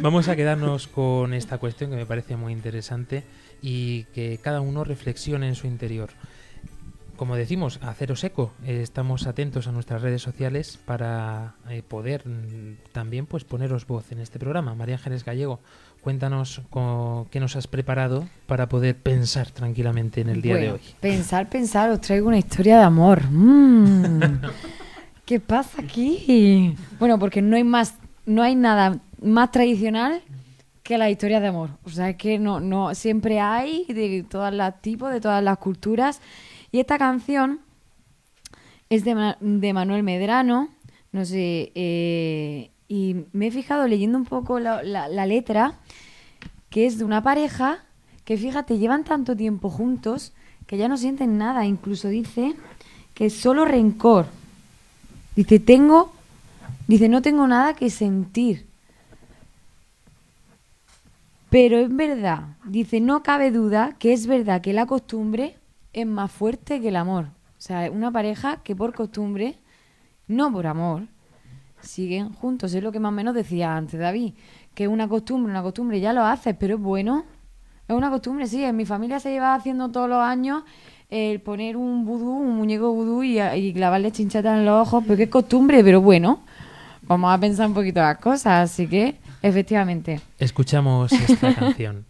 [0.02, 3.24] Vamos a quedarnos con esta cuestión que me parece muy interesante
[3.62, 6.10] y que cada uno reflexione en su interior.
[7.16, 12.92] Como decimos, haceros eco, eh, estamos atentos a nuestras redes sociales para eh, poder mm,
[12.92, 14.76] también pues poneros voz en este programa.
[14.76, 15.60] María Ángeles Gallego,
[16.02, 16.62] cuéntanos
[17.32, 20.82] qué nos has preparado para poder pensar tranquilamente en el día de hoy.
[21.00, 23.24] Pensar, pensar, os traigo una historia de amor.
[23.30, 24.42] Mm.
[25.26, 26.76] ¿Qué pasa aquí?
[27.00, 30.22] Bueno, porque no hay más, no hay nada más tradicional
[30.84, 31.72] que la historia de amor.
[31.84, 35.58] O sea, es que no, no, siempre hay de todos los tipos, de todas las
[35.58, 36.22] culturas.
[36.76, 37.62] Y esta canción
[38.90, 40.68] es de, Ma- de Manuel Medrano,
[41.14, 45.76] no sé, eh, y me he fijado leyendo un poco la- la- la letra
[46.70, 47.86] que es de una pareja
[48.26, 50.34] que fíjate, llevan tanto tiempo juntos
[50.68, 51.66] que ya no sienten nada.
[51.66, 52.56] Incluso dice
[53.14, 54.26] que es solo rencor.
[55.38, 56.12] Dice, tengo,
[56.90, 58.66] dice, no tengo nada que sentir.
[61.50, 65.56] Pero es verdad, dice, no cabe duda que es verdad que la costumbre
[65.96, 67.26] es más fuerte que el amor.
[67.58, 69.58] O sea, una pareja que por costumbre,
[70.28, 71.04] no por amor,
[71.80, 72.74] siguen juntos.
[72.74, 74.34] Es lo que más o menos decía antes David,
[74.74, 77.24] que es una costumbre, una costumbre ya lo haces, pero es bueno.
[77.88, 78.62] Es una costumbre, sí.
[78.62, 80.64] En mi familia se lleva haciendo todos los años
[81.10, 85.24] el poner un vudú, un muñeco vudú y, y clavarle chinchetas en los ojos, porque
[85.24, 86.42] es costumbre, pero bueno.
[87.04, 90.20] Vamos a pensar un poquito las cosas, así que efectivamente.
[90.40, 92.06] Escuchamos esta canción.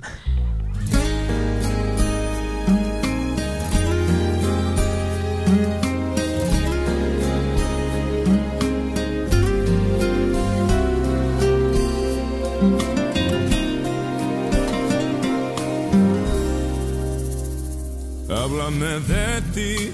[18.28, 19.92] Háblame de ti,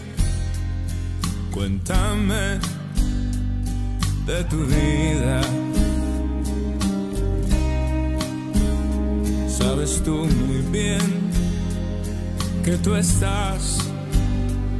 [1.54, 2.60] cuéntame
[4.26, 5.42] de tu vida.
[9.50, 11.32] Sabes tú muy bien
[12.64, 13.80] que tú estás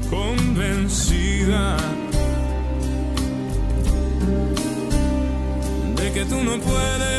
[0.10, 1.78] convencida
[5.98, 7.11] de que tú no puedes,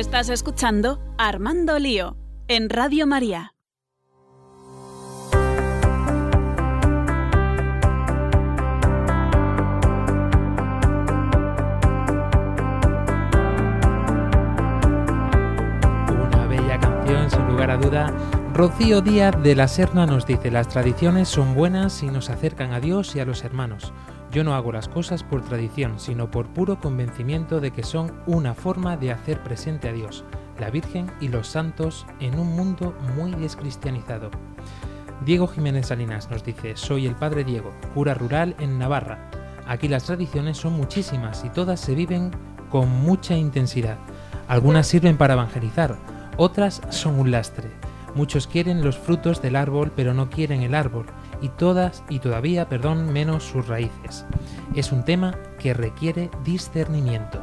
[0.00, 2.16] Estás escuchando Armando Lío
[2.48, 3.52] en Radio María.
[16.08, 18.10] Una bella canción, sin lugar a duda.
[18.54, 22.80] Rocío Díaz de la Serna nos dice, las tradiciones son buenas y nos acercan a
[22.80, 23.92] Dios y a los hermanos.
[24.30, 28.54] Yo no hago las cosas por tradición, sino por puro convencimiento de que son una
[28.54, 30.24] forma de hacer presente a Dios,
[30.60, 34.30] la Virgen y los santos en un mundo muy descristianizado.
[35.24, 39.30] Diego Jiménez Salinas nos dice, soy el padre Diego, cura rural en Navarra.
[39.66, 42.30] Aquí las tradiciones son muchísimas y todas se viven
[42.70, 43.98] con mucha intensidad.
[44.46, 45.96] Algunas sirven para evangelizar,
[46.36, 47.68] otras son un lastre.
[48.14, 51.06] Muchos quieren los frutos del árbol pero no quieren el árbol
[51.40, 54.26] y todas y todavía, perdón, menos sus raíces.
[54.74, 57.40] Es un tema que requiere discernimiento.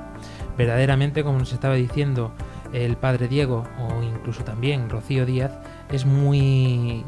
[0.57, 2.31] Verdaderamente, como nos estaba diciendo
[2.73, 5.51] el padre Diego o incluso también Rocío Díaz,
[5.91, 7.03] es muy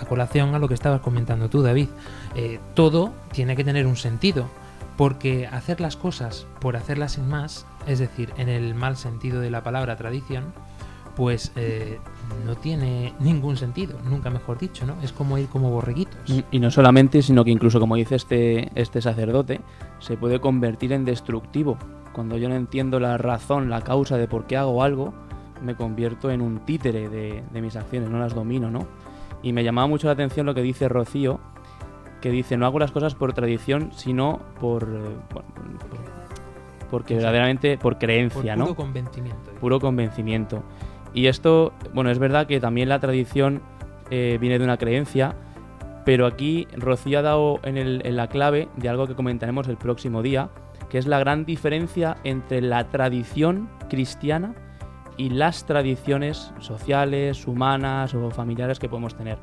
[0.00, 1.88] a colación a lo que estabas comentando tú, David.
[2.34, 4.48] Eh, todo tiene que tener un sentido,
[4.96, 9.50] porque hacer las cosas por hacerlas sin más, es decir, en el mal sentido de
[9.50, 10.52] la palabra tradición,
[11.16, 11.98] pues eh,
[12.46, 14.94] no tiene ningún sentido, nunca mejor dicho, ¿no?
[15.02, 16.18] Es como ir como borreguitos.
[16.50, 19.60] Y, no solamente, sino que incluso, como dice este, este sacerdote,
[19.98, 21.76] se puede convertir en destructivo.
[22.12, 25.12] Cuando yo no entiendo la razón, la causa de por qué hago algo,
[25.62, 28.86] me convierto en un títere de, de mis acciones, no las domino, ¿no?
[29.42, 31.38] Y me llamaba mucho la atención lo que dice Rocío,
[32.20, 34.84] que dice, no hago las cosas por tradición, sino por...
[34.84, 34.86] eh,
[35.32, 36.08] bueno, por-
[36.90, 38.74] porque verdaderamente por creencia, Por puro ¿no?
[38.74, 39.50] convencimiento.
[39.60, 40.62] Puro convencimiento.
[41.18, 43.60] Y esto, bueno, es verdad que también la tradición
[44.08, 45.34] eh, viene de una creencia,
[46.04, 50.22] pero aquí Rocío ha dado en, en la clave de algo que comentaremos el próximo
[50.22, 50.50] día,
[50.88, 54.54] que es la gran diferencia entre la tradición cristiana
[55.16, 59.38] y las tradiciones sociales, humanas o familiares que podemos tener.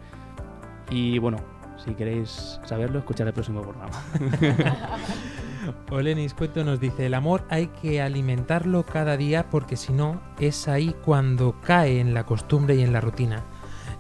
[0.89, 1.39] Y bueno,
[1.76, 4.02] si queréis saberlo, escuchad el próximo programa.
[5.91, 10.68] Olenis Cuento nos dice, el amor hay que alimentarlo cada día porque si no es
[10.68, 13.43] ahí cuando cae en la costumbre y en la rutina.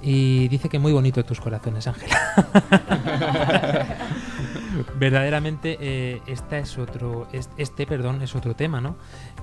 [0.01, 2.15] Y dice que muy bonito tus corazones, Ángela.
[4.99, 8.95] Verdaderamente eh, esta es otro, es- este perdón es otro tema, ¿no?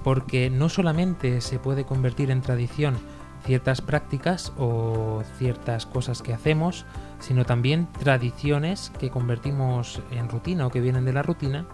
[0.04, 2.98] Porque no solamente se puede convertir en tradición
[3.44, 6.86] ciertas prácticas o ciertas cosas que hacemos,
[7.18, 11.66] sino también tradiciones que convertimos en rutina o que vienen de la rutina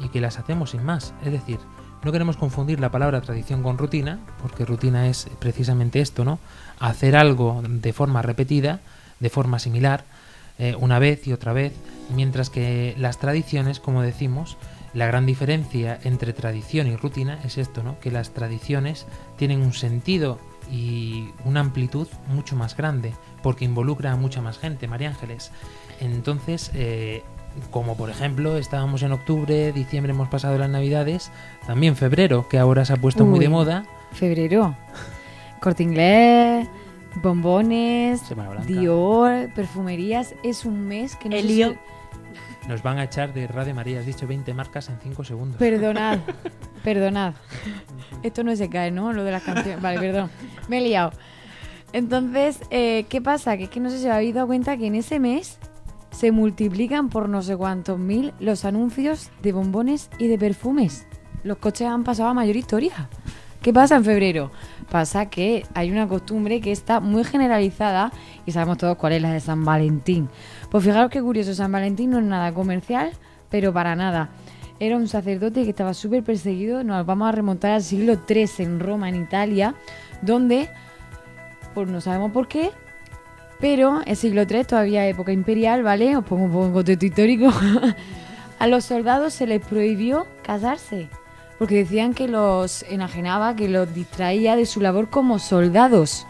[0.00, 1.14] y que las hacemos sin más.
[1.24, 1.58] Es decir,
[2.02, 6.38] no queremos confundir la palabra tradición con rutina, porque rutina es precisamente esto, ¿no?
[6.78, 8.80] Hacer algo de forma repetida,
[9.20, 10.04] de forma similar,
[10.58, 11.72] eh, una vez y otra vez,
[12.14, 14.56] mientras que las tradiciones, como decimos,
[14.92, 18.00] la gran diferencia entre tradición y rutina es esto, ¿no?
[18.00, 20.38] Que las tradiciones tienen un sentido
[20.70, 25.50] y una amplitud mucho más grande, porque involucra a mucha más gente, María Ángeles.
[26.00, 27.22] Entonces, eh,
[27.70, 31.30] como por ejemplo, estábamos en octubre, diciembre hemos pasado las navidades,
[31.66, 33.84] también febrero, que ahora se ha puesto muy de moda.
[34.12, 34.74] Febrero.
[35.60, 36.68] Corte inglés,
[37.22, 38.22] bombones.
[38.66, 40.34] Dior, perfumerías.
[40.42, 41.64] Es un mes que no si-
[42.68, 45.56] Nos van a echar de Radio María, has dicho 20 marcas en 5 segundos.
[45.58, 46.18] Perdonad,
[46.84, 47.34] perdonad.
[48.22, 49.12] Esto no se cae, ¿no?
[49.12, 49.80] Lo de las canciones.
[49.82, 50.30] Vale, perdón.
[50.68, 51.12] Me he liado.
[51.92, 53.56] Entonces, eh, ¿qué pasa?
[53.56, 55.58] Que es que no sé si os habéis dado cuenta que en ese mes
[56.10, 61.06] se multiplican por no sé cuántos mil los anuncios de bombones y de perfumes.
[61.42, 63.08] Los coches han pasado a mayor historia.
[63.62, 64.50] ¿Qué pasa en febrero?
[64.90, 68.10] Pasa que hay una costumbre que está muy generalizada
[68.46, 70.30] y sabemos todos cuál es la de San Valentín.
[70.70, 73.12] Pues fijaros qué curioso, San Valentín no es nada comercial,
[73.50, 74.30] pero para nada.
[74.78, 78.80] Era un sacerdote que estaba súper perseguido, nos vamos a remontar al siglo III en
[78.80, 79.74] Roma, en Italia,
[80.22, 80.70] donde,
[81.74, 82.70] pues no sabemos por qué,
[83.60, 86.16] pero el siglo III, todavía época imperial, ¿vale?
[86.16, 87.52] Os pongo un poco en contexto histórico.
[88.58, 91.08] a los soldados se les prohibió casarse,
[91.58, 96.26] porque decían que los enajenaba, que los distraía de su labor como soldados.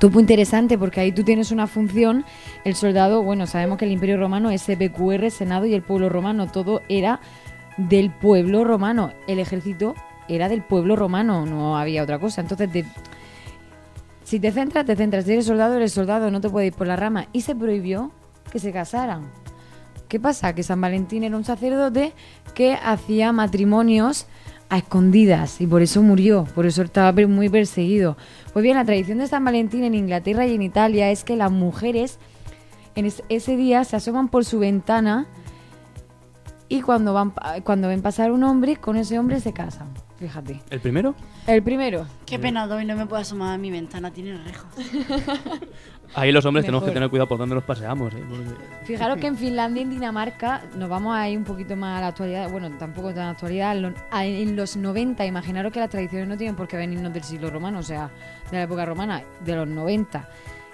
[0.00, 2.24] Tuvo interesante porque ahí tú tienes una función,
[2.64, 6.50] el soldado, bueno, sabemos que el Imperio Romano es PQR, Senado y el pueblo romano,
[6.50, 7.20] todo era
[7.76, 9.94] del pueblo romano, el ejército
[10.28, 12.40] era del pueblo romano, no había otra cosa.
[12.40, 12.84] Entonces, de,
[14.34, 15.26] si te centras, te centras.
[15.26, 17.28] Si eres soldado, eres soldado, no te puedes ir por la rama.
[17.32, 18.10] Y se prohibió
[18.50, 19.30] que se casaran.
[20.08, 20.56] ¿Qué pasa?
[20.56, 22.14] Que San Valentín era un sacerdote
[22.52, 24.26] que hacía matrimonios
[24.70, 28.16] a escondidas y por eso murió, por eso estaba muy perseguido.
[28.52, 31.52] Pues bien, la tradición de San Valentín en Inglaterra y en Italia es que las
[31.52, 32.18] mujeres
[32.96, 35.28] en ese día se asoman por su ventana
[36.68, 39.94] y cuando, van, cuando ven pasar un hombre, con ese hombre se casan.
[40.18, 40.60] Fíjate.
[40.70, 41.14] ¿El primero?
[41.46, 42.06] El primero.
[42.24, 44.70] Qué pena, Doy, no me puedo asomar a mi ventana, tiene rejos.
[46.14, 48.14] Ahí los hombres tenemos que tener cuidado por dónde nos paseamos.
[48.14, 48.22] ¿eh?
[48.84, 52.00] Fijaros que en Finlandia y en Dinamarca, nos vamos a ir un poquito más a
[52.00, 56.54] la actualidad, bueno, tampoco tan actualidad, en los 90, imaginaros que las tradiciones no tienen
[56.54, 58.10] por qué venirnos del siglo romano, o sea,
[58.50, 60.28] de la época romana, de los 90,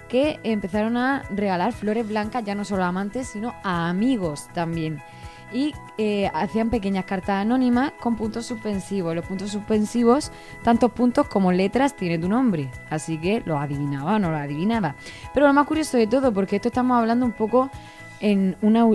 [0.07, 5.01] que empezaron a regalar flores blancas ya no solo a amantes, sino a amigos también
[5.53, 9.15] y eh, hacían pequeñas cartas anónimas con puntos suspensivos.
[9.15, 10.31] Los puntos suspensivos,
[10.63, 12.69] tantos puntos como letras tiene tu nombre.
[12.89, 14.95] Así que lo adivinaba o no lo adivinaba.
[15.33, 17.69] Pero lo más curioso de todo, porque esto estamos hablando un poco
[18.19, 18.85] en una,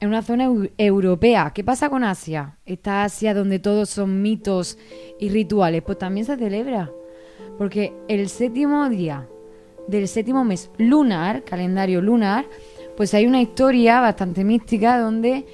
[0.00, 1.52] en una zona europea.
[1.54, 2.56] ¿Qué pasa con Asia?
[2.66, 4.78] Esta Asia donde todos son mitos
[5.18, 6.90] y rituales, pues también se celebra.
[7.56, 9.26] Porque el séptimo día
[9.88, 12.44] del séptimo mes lunar, calendario lunar,
[12.96, 15.46] pues hay una historia bastante mística donde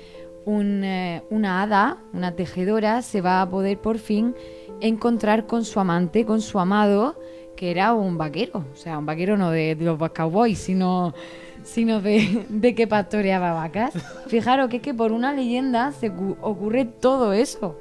[0.47, 4.35] eh, una hada, una tejedora, se va a poder por fin
[4.81, 7.19] encontrar con su amante, con su amado,
[7.57, 8.65] que era un vaquero.
[8.73, 11.15] O sea, un vaquero no de, los cowboys, sino,
[11.63, 13.95] sino de, de que pastoreaba vacas.
[14.27, 16.09] Fijaros que es que por una leyenda se
[16.41, 17.79] ocurre todo eso.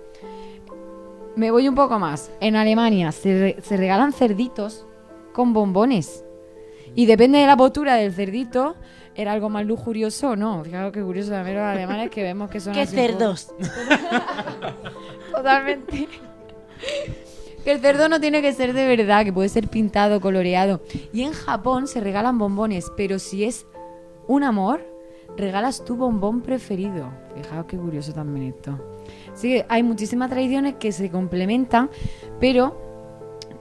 [1.35, 2.31] Me voy un poco más.
[2.39, 4.85] En Alemania se, se regalan cerditos
[5.33, 6.23] con bombones.
[6.95, 8.75] Y depende de la postura del cerdito,
[9.15, 10.63] era algo más lujurioso o no.
[10.63, 12.73] Fijaros qué curioso también los alemanes que vemos que son...
[12.73, 13.53] ¡Qué cerdos!
[15.35, 16.07] Totalmente.
[17.63, 20.81] Que el cerdo no tiene que ser de verdad, que puede ser pintado, coloreado.
[21.13, 23.65] Y en Japón se regalan bombones, pero si es
[24.27, 24.85] un amor,
[25.37, 27.09] regalas tu bombón preferido.
[27.35, 28.79] Fijaos qué curioso también esto.
[29.33, 31.89] Sí, hay muchísimas tradiciones que se complementan,
[32.39, 32.92] pero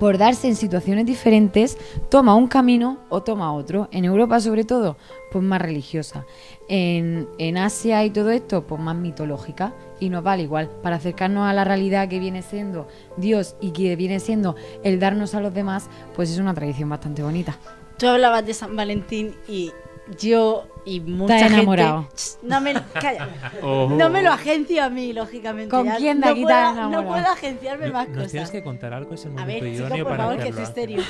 [0.03, 1.78] por darse en situaciones diferentes,
[2.09, 3.88] toma un camino o toma otro.
[3.92, 4.96] En Europa, sobre todo,
[5.30, 6.26] pues más religiosa.
[6.66, 9.72] En, en Asia y todo esto, pues más mitológica.
[10.00, 10.68] Y nos vale igual.
[10.82, 15.36] Para acercarnos a la realidad que viene siendo Dios y que viene siendo el darnos
[15.36, 17.57] a los demás, pues es una tradición bastante bonita.
[17.96, 19.70] Tú hablabas de San Valentín y
[20.18, 21.55] yo y mucha gente.
[21.55, 22.09] enamorado.
[22.42, 23.28] No me, calla,
[23.62, 23.88] oh.
[23.90, 25.70] no me lo agencio a mí, lógicamente.
[25.70, 28.32] ¿Con quién de no aquí puedo, No puedo agenciarme más nos cosas.
[28.32, 30.48] tienes que contar algo, es el momento a ver, idóneo chico, por para favor, que
[30.48, 30.62] hacerlo.
[30.62, 31.03] es serio.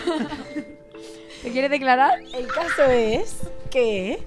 [1.42, 2.20] ¿Te quieres declarar?
[2.34, 3.36] El caso es
[3.70, 4.22] que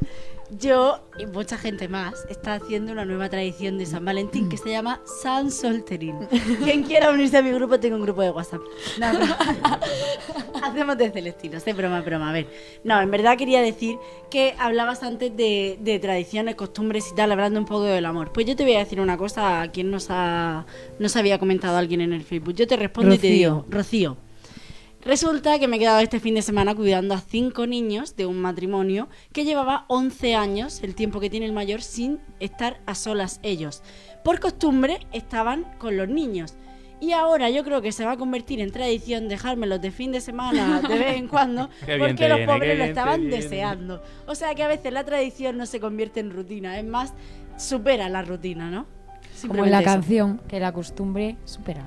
[0.51, 4.69] yo y mucha gente más está haciendo una nueva tradición de San Valentín que se
[4.69, 6.27] llama San Solterín.
[6.63, 8.61] Quien quiera unirse a mi grupo, tengo un grupo de WhatsApp.
[8.99, 9.79] No, broma.
[10.63, 12.29] Hacemos de Celestinos, de broma, broma.
[12.29, 12.47] A ver,
[12.83, 13.97] no, en verdad quería decir
[14.29, 18.31] que hablabas antes de, de tradiciones, costumbres y tal, hablando un poco del amor.
[18.33, 20.65] Pues yo te voy a decir una cosa a quien nos, ha,
[20.99, 22.55] nos había comentado alguien en el Facebook.
[22.55, 24.17] Yo te respondo y te digo, Rocío.
[25.05, 28.41] Resulta que me he quedado este fin de semana cuidando a cinco niños de un
[28.41, 33.39] matrimonio que llevaba 11 años, el tiempo que tiene el mayor, sin estar a solas
[33.43, 33.83] ellos.
[34.23, 36.55] Por costumbre estaban con los niños.
[36.99, 40.21] Y ahora yo creo que se va a convertir en tradición dejármelos de fin de
[40.21, 44.01] semana de vez en cuando, porque los viene, pobres lo estaban deseando.
[44.25, 47.13] O sea que a veces la tradición no se convierte en rutina, es más,
[47.57, 48.87] supera la rutina, ¿no?
[49.47, 49.85] Como en la eso.
[49.85, 51.85] canción, que la costumbre supera.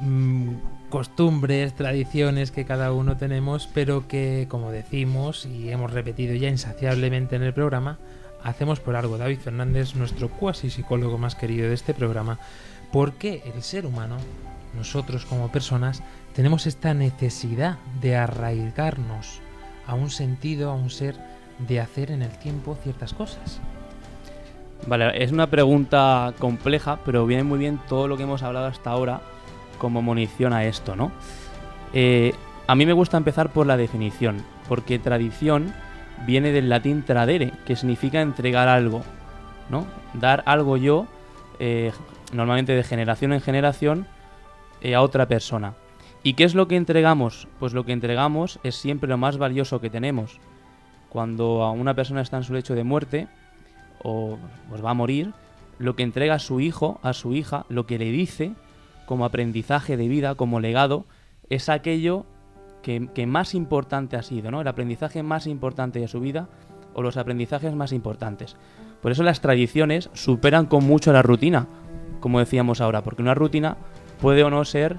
[0.00, 0.56] Mm,
[0.90, 7.36] costumbres, tradiciones que cada uno tenemos, pero que, como decimos y hemos repetido ya insaciablemente
[7.36, 7.98] en el programa,
[8.42, 9.16] hacemos por algo.
[9.16, 12.38] David Fernández, nuestro cuasi psicólogo más querido de este programa,
[12.92, 14.18] ¿por qué el ser humano
[14.74, 16.02] nosotros como personas
[16.34, 19.40] tenemos esta necesidad de arraigarnos
[19.86, 21.16] a un sentido, a un ser,
[21.58, 23.60] de hacer en el tiempo ciertas cosas.
[24.86, 28.90] Vale, es una pregunta compleja, pero viene muy bien todo lo que hemos hablado hasta
[28.90, 29.20] ahora
[29.80, 31.10] como munición a esto, ¿no?
[31.92, 32.32] Eh,
[32.68, 35.74] a mí me gusta empezar por la definición, porque tradición
[36.24, 39.02] viene del latín tradere, que significa entregar algo,
[39.68, 39.86] ¿no?
[40.14, 41.08] Dar algo yo,
[41.58, 41.90] eh,
[42.32, 44.06] normalmente de generación en generación,
[44.82, 45.74] eh, a otra persona.
[46.22, 47.48] ¿Y qué es lo que entregamos?
[47.58, 50.38] Pues lo que entregamos es siempre lo más valioso que tenemos.
[51.08, 53.26] Cuando a una persona está en su lecho de muerte,
[54.02, 55.32] o pues va a morir,
[55.78, 58.52] lo que entrega a su hijo, a su hija, lo que le dice
[59.10, 61.04] como aprendizaje de vida, como legado,
[61.48, 62.26] es aquello
[62.80, 64.60] que, más importante ha sido, ¿no?
[64.60, 66.46] El aprendizaje más importante de su vida
[66.94, 68.54] o los aprendizajes más importantes.
[69.02, 71.66] Por eso las tradiciones superan con mucho la rutina,
[72.20, 73.78] como decíamos ahora, porque una rutina
[74.20, 74.96] puede o no ser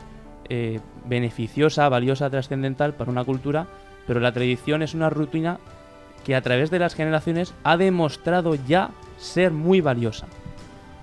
[0.50, 3.68] eh, beneficiosa, valiosa, trascendental para una cultura,
[4.08, 5.58] pero la tradición es una rutina
[6.26, 10.28] que a través de las generaciones ha demostrado ya ser muy valiosa.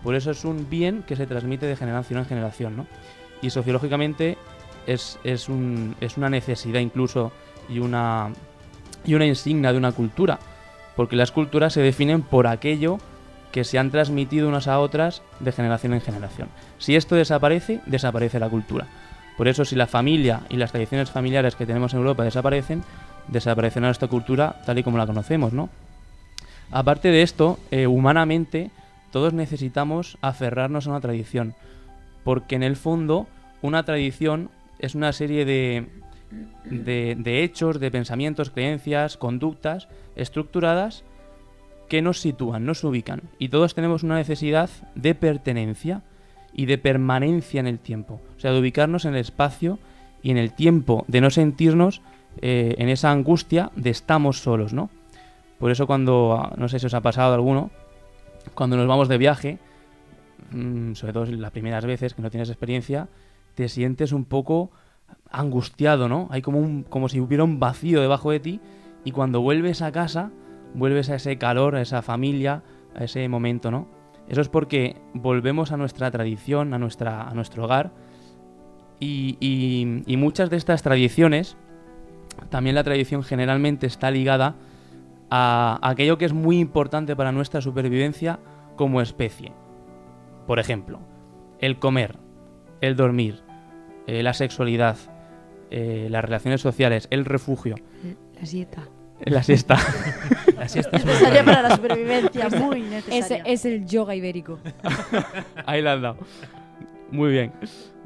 [0.03, 2.87] Por eso es un bien que se transmite de generación en generación, ¿no?
[3.43, 4.37] Y sociológicamente
[4.87, 7.33] es, es, un, es una necesidad incluso
[7.69, 8.31] y una,
[9.05, 10.39] y una insignia de una cultura,
[10.97, 12.99] porque las culturas se definen por aquello
[13.53, 16.49] que se han transmitido unas a otras de generación en generación.
[16.79, 18.87] Si esto desaparece, desaparece la cultura.
[19.37, 22.83] Por eso si la familia y las tradiciones familiares que tenemos en Europa desaparecen,
[23.29, 25.69] desaparecerá nuestra cultura tal y como la conocemos, ¿no?
[26.71, 28.71] Aparte de esto, eh, humanamente,
[29.11, 31.55] todos necesitamos aferrarnos a una tradición,
[32.25, 33.27] porque en el fondo
[33.63, 35.89] una tradición es una serie de,
[36.65, 41.05] de, hechos, de pensamientos, creencias, conductas estructuradas
[41.89, 43.23] que nos sitúan, nos ubican.
[43.39, 46.03] Y todos tenemos una necesidad de pertenencia
[46.53, 48.21] y de permanencia en el tiempo.
[48.37, 49.79] O sea, de ubicarnos en el espacio
[50.23, 52.03] y en el tiempo, de no sentirnos
[52.41, 54.91] eh, en esa angustia de estamos solos, ¿no?
[55.59, 57.71] Por eso cuando, ah, no sé si os ha pasado alguno,
[58.55, 59.59] cuando nos vamos de viaje,
[60.51, 63.09] mm, sobre todo las primeras veces que no tienes experiencia,
[63.55, 64.71] te sientes un poco
[65.31, 66.29] angustiado, ¿no?
[66.31, 68.61] Hay como, un, como si hubiera un vacío debajo de ti
[69.05, 70.31] y cuando vuelves a casa,
[70.75, 72.63] vuelves a ese calor, a esa familia,
[72.95, 73.89] a ese momento, ¿no?
[74.29, 77.93] Eso es porque volvemos a nuestra tradición, a, nuestra, a nuestro hogar
[79.01, 81.57] y, y, y muchas de estas tradiciones
[82.51, 84.55] también la tradición generalmente está ligada
[85.31, 88.39] a aquello que es muy importante para nuestra supervivencia
[88.77, 89.53] como especie.
[90.47, 91.01] Por ejemplo,
[91.61, 92.17] el comer,
[92.81, 93.43] el dormir,
[94.07, 94.97] eh, la sexualidad,
[95.71, 97.77] eh, las relaciones sociales, el refugio.
[98.41, 98.89] La siesta.
[99.21, 99.77] La siesta.
[100.57, 103.43] la siesta es necesaria para la supervivencia, muy necesaria.
[103.45, 104.59] Es, es el yoga ibérico.
[105.67, 106.17] Ahí la has dado.
[107.11, 107.53] Muy bien.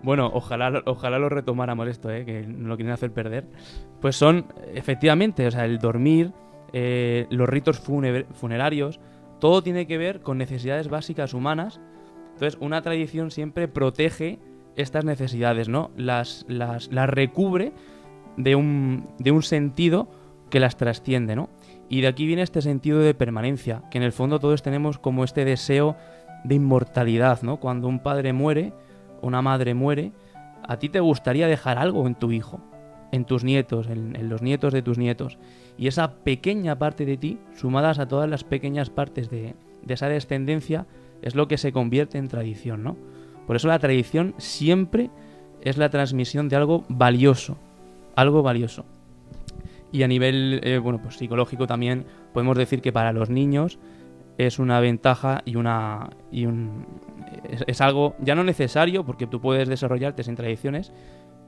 [0.03, 2.25] Bueno, ojalá, ojalá lo retomáramos esto, ¿eh?
[2.25, 3.47] que no lo quieren hacer perder.
[4.01, 6.33] Pues son, efectivamente, o sea, el dormir,
[6.73, 9.01] eh, los ritos funerarios,
[9.41, 11.81] todo tiene que ver con necesidades básicas humanas.
[12.35, 14.39] Entonces, una tradición siempre protege
[14.77, 15.91] estas necesidades, ¿no?
[15.97, 17.73] Las, las, las recubre
[18.37, 20.09] de un, de un sentido
[20.51, 21.49] que las trasciende, ¿no?
[21.89, 25.25] Y de aquí viene este sentido de permanencia, que en el fondo todos tenemos como
[25.25, 25.97] este deseo
[26.45, 27.59] de inmortalidad, ¿no?
[27.59, 28.73] Cuando un padre muere,
[29.21, 30.13] una madre muere,
[30.63, 32.61] a ti te gustaría dejar algo en tu hijo,
[33.13, 35.39] en tus nietos, en, los nietos de tus nietos.
[35.79, 39.55] Y esa pequeña parte de ti, sumadas a todas las pequeñas partes de,
[39.89, 40.87] esa descendencia,
[41.23, 42.97] es lo que se convierte en tradición, ¿no?
[43.47, 45.11] Por eso la tradición siempre
[45.63, 47.57] es la transmisión de algo valioso,
[48.15, 48.85] algo valioso.
[49.91, 53.79] Y a nivel eh, bueno, pues psicológico también podemos decir que para los niños
[54.39, 56.87] es una ventaja y una y un,
[57.67, 60.93] es, algo ya no necesario porque tú puedes desarrollarte sin tradiciones,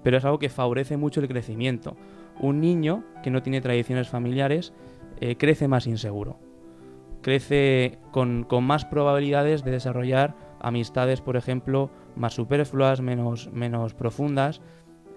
[0.03, 1.97] pero es algo que favorece mucho el crecimiento.
[2.41, 4.73] Un niño que no tiene tradiciones familiares
[5.21, 6.39] eh, crece más inseguro,
[7.23, 14.61] crece con, más probabilidades de desarrollar amistades, por ejemplo, más superfluas, menos, menos profundas,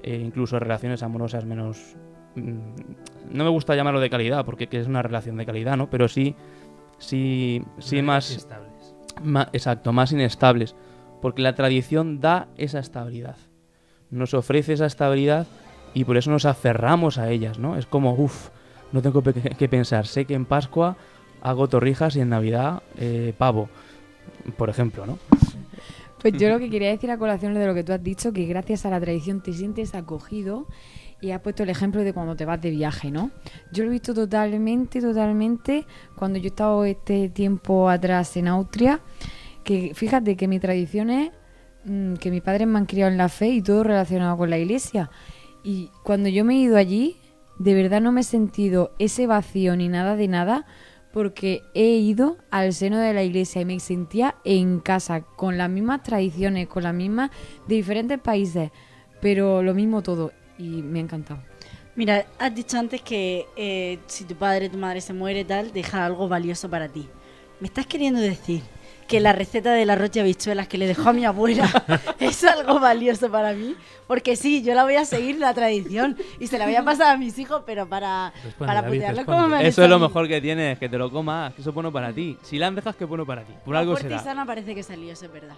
[0.04, 1.96] e incluso relaciones amorosas menos...
[2.36, 2.60] Mm,
[3.32, 5.90] no me gusta llamarlo de calidad, porque es una relación de calidad, ¿no?
[5.90, 6.36] Pero sí,
[6.98, 8.48] sí, sí más
[9.54, 10.76] exacto, más inestables,
[11.22, 13.38] porque la tradición da esa estabilidad,
[14.10, 15.48] nos ofrece esa estabilidad
[15.94, 17.76] y por eso nos aferramos a ellas, ¿no?
[17.76, 18.50] Es como, uff,
[18.92, 20.98] no tengo que pensar, sé que en Pascua
[21.42, 23.70] hago torrijas y en Navidad eh, pavo,
[24.58, 25.18] por ejemplo, ¿no?
[26.22, 28.46] Pues yo lo que quería decir a colación de lo que tú has dicho, que
[28.46, 30.66] gracias a la tradición te sientes acogido
[31.22, 33.32] y has puesto el ejemplo de cuando te vas de viaje, ¿no?
[33.72, 35.86] Yo lo he visto totalmente, totalmente
[36.16, 39.00] cuando yo he estado este tiempo atrás en Austria,
[39.64, 41.32] que fíjate que mi tradición es
[41.86, 44.58] mm, que mis padres me han criado en la fe y todo relacionado con la
[44.58, 45.10] iglesia.
[45.68, 47.18] Y cuando yo me he ido allí,
[47.60, 50.66] de verdad no me he sentido ese vacío ni nada de nada,
[51.12, 55.70] porque he ido al seno de la iglesia y me sentía en casa, con las
[55.70, 57.32] mismas tradiciones, con las mismas
[57.68, 58.72] de diferentes países,
[59.20, 61.42] pero lo mismo todo y me ha encantado.
[61.98, 65.74] Mira, has dicho antes que eh, si tu padre o tu madre se muere tal,
[65.74, 67.10] deja algo valioso para ti.
[67.60, 68.62] ¿Me estás queriendo decir
[69.08, 71.68] que la receta de la rocha habichuelas que le dejó a mi abuela
[72.20, 73.76] es algo valioso para mí?
[74.06, 77.16] Porque sí, yo la voy a seguir la tradición y se la voy a pasar
[77.16, 79.42] a mis hijos, pero para, para David, putearlo responde.
[79.42, 81.74] como me Eso es lo mejor que tienes, que te lo comas, que eso es
[81.74, 82.38] bueno para ti.
[82.44, 83.54] Si la dejas, que es bueno para ti.
[83.66, 84.20] Por algo y será.
[84.20, 85.56] sana parece que salió, eso es verdad.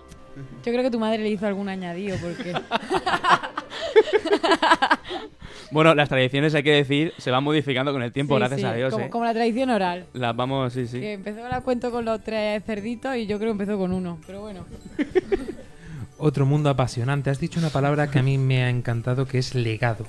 [0.63, 2.53] Yo creo que tu madre le hizo algún añadido, porque...
[5.71, 8.65] Bueno, las tradiciones, hay que decir, se van modificando con el tiempo, Sí, gracias sí,
[8.65, 8.93] a Dios.
[8.93, 9.09] como, ¿eh?
[9.09, 10.05] como la tradición oral.
[10.13, 10.99] Las vamos, sí, sí.
[10.99, 14.19] Que empezó la cuento con los tres cerditos y yo creo que empezó con uno,
[14.25, 14.65] pero bueno.
[16.17, 17.29] Otro mundo apasionante.
[17.29, 20.05] Has dicho una palabra que a mí me ha encantado, que es legado.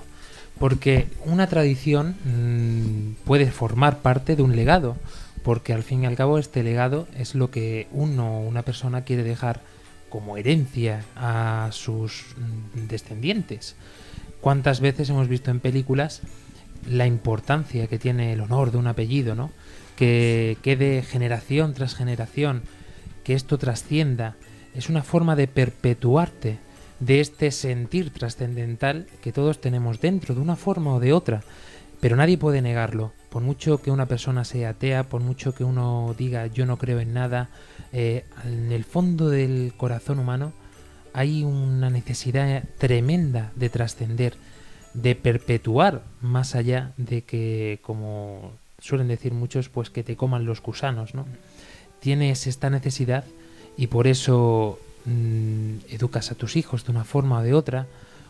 [0.58, 4.96] Porque una tradición mm, puede formar parte de un legado.
[5.44, 9.22] Porque al fin y al cabo este legado es lo que uno, una persona quiere
[9.22, 9.60] dejar
[10.10, 13.76] como herencia a sus mm, descendientes.
[14.40, 16.22] ¿Cuántas veces hemos visto en películas
[16.88, 19.50] la importancia que tiene el honor de un apellido, ¿no?
[19.96, 22.62] Que quede generación tras generación,
[23.22, 24.36] que esto trascienda.
[24.74, 26.58] Es una forma de perpetuarte
[27.00, 31.42] de este sentir trascendental que todos tenemos dentro, de una forma o de otra.
[32.00, 33.12] Pero nadie puede negarlo.
[33.28, 36.98] Por mucho que una persona sea atea, por mucho que uno diga yo no creo
[37.00, 37.50] en nada,
[37.92, 40.54] eh, en el fondo del corazón humano
[41.12, 44.34] hay una necesidad tremenda de trascender,
[44.94, 50.62] de perpetuar más allá de que, como suelen decir muchos, pues que te coman los
[50.62, 51.26] gusanos, ¿no?
[52.00, 53.24] Tienes esta necesidad
[53.76, 57.86] y por eso mm, educas a tus hijos de una forma o de otra,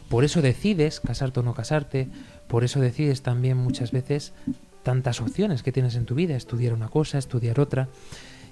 [0.08, 2.08] por eso decides casarte o no casarte,
[2.48, 4.32] por eso decides también muchas veces
[4.82, 7.88] tantas opciones que tienes en tu vida, estudiar una cosa, estudiar otra,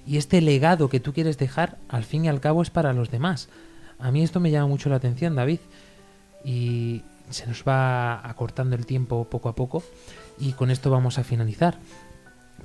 [0.07, 3.11] y este legado que tú quieres dejar, al fin y al cabo, es para los
[3.11, 3.49] demás.
[3.99, 5.59] A mí esto me llama mucho la atención, David,
[6.43, 9.83] y se nos va acortando el tiempo poco a poco,
[10.39, 11.77] y con esto vamos a finalizar.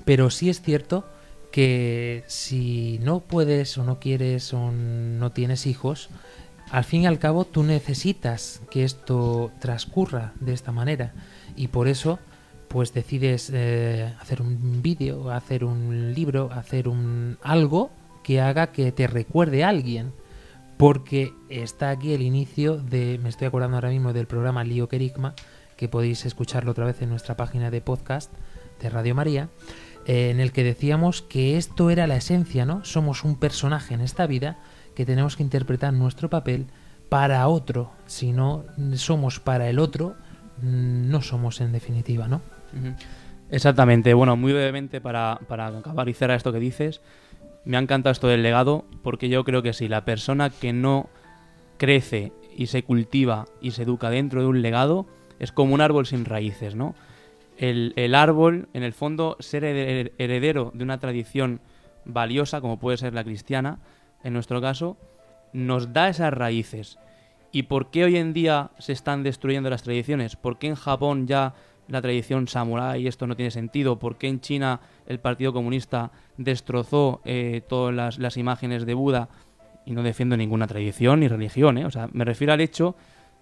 [0.05, 1.05] Pero sí es cierto
[1.51, 6.09] que si no puedes o no quieres o no tienes hijos,
[6.71, 11.13] al fin y al cabo tú necesitas que esto transcurra de esta manera
[11.55, 12.19] y por eso
[12.69, 17.91] pues decides eh, hacer un vídeo, hacer un libro, hacer un algo
[18.25, 20.13] que haga que te recuerde a alguien
[20.77, 25.35] porque está aquí el inicio de, me estoy acordando ahora mismo del programa Lío Kerigma,
[25.77, 28.33] que podéis escucharlo otra vez en nuestra página de podcast
[28.81, 29.49] de Radio María,
[30.07, 32.85] eh, en el que decíamos que esto era la esencia, ¿no?
[32.85, 34.59] Somos un personaje en esta vida
[34.95, 36.67] que tenemos que interpretar nuestro papel
[37.09, 37.93] para otro.
[38.07, 38.65] Si no
[38.95, 40.17] somos para el otro,
[40.63, 42.41] mm, no somos en definitiva, ¿no?
[43.51, 44.15] Exactamente.
[44.15, 47.01] Bueno, muy brevemente para, para acabar esto que dices,
[47.65, 51.09] me ha encantado esto del legado porque yo creo que si la persona que no
[51.79, 55.07] crece y se cultiva y se educa dentro de un legado
[55.39, 56.95] es como un árbol sin raíces, ¿no?
[57.57, 61.61] El, el árbol, en el fondo, ser hered- heredero de una tradición
[62.05, 63.79] valiosa, como puede ser la cristiana,
[64.23, 64.97] en nuestro caso,
[65.53, 66.99] nos da esas raíces.
[67.53, 70.35] ¿Y por qué hoy en día se están destruyendo las tradiciones?
[70.35, 71.55] ¿Por qué en Japón ya
[71.89, 73.99] la tradición samurái esto no tiene sentido?
[73.99, 79.29] ¿Por qué en China el Partido Comunista destrozó eh, todas las, las imágenes de Buda?
[79.87, 81.85] Y no defiendo ninguna tradición ni religión, ¿eh?
[81.85, 82.97] O sea, me refiero al hecho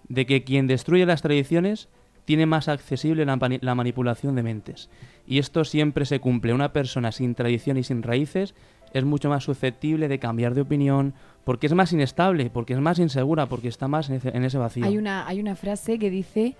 [0.09, 1.87] de que quien destruye las tradiciones
[2.25, 4.89] tiene más accesible la, la manipulación de mentes.
[5.25, 6.53] Y esto siempre se cumple.
[6.53, 8.55] Una persona sin tradición y sin raíces
[8.93, 11.13] es mucho más susceptible de cambiar de opinión,
[11.43, 14.57] porque es más inestable, porque es más insegura, porque está más en ese, en ese
[14.57, 14.85] vacío.
[14.85, 16.55] Hay una, hay una frase que dice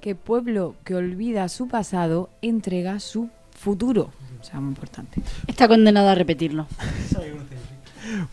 [0.00, 4.10] que pueblo que olvida su pasado entrega su futuro.
[4.40, 5.20] O sea, muy importante.
[5.46, 6.66] Está condenado a repetirlo.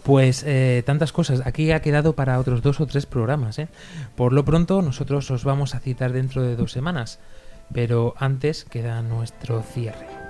[0.03, 1.41] Pues eh, tantas cosas.
[1.45, 3.59] Aquí ha quedado para otros dos o tres programas.
[3.59, 3.67] ¿eh?
[4.15, 7.19] Por lo pronto, nosotros os vamos a citar dentro de dos semanas.
[7.73, 10.24] Pero antes queda nuestro cierre.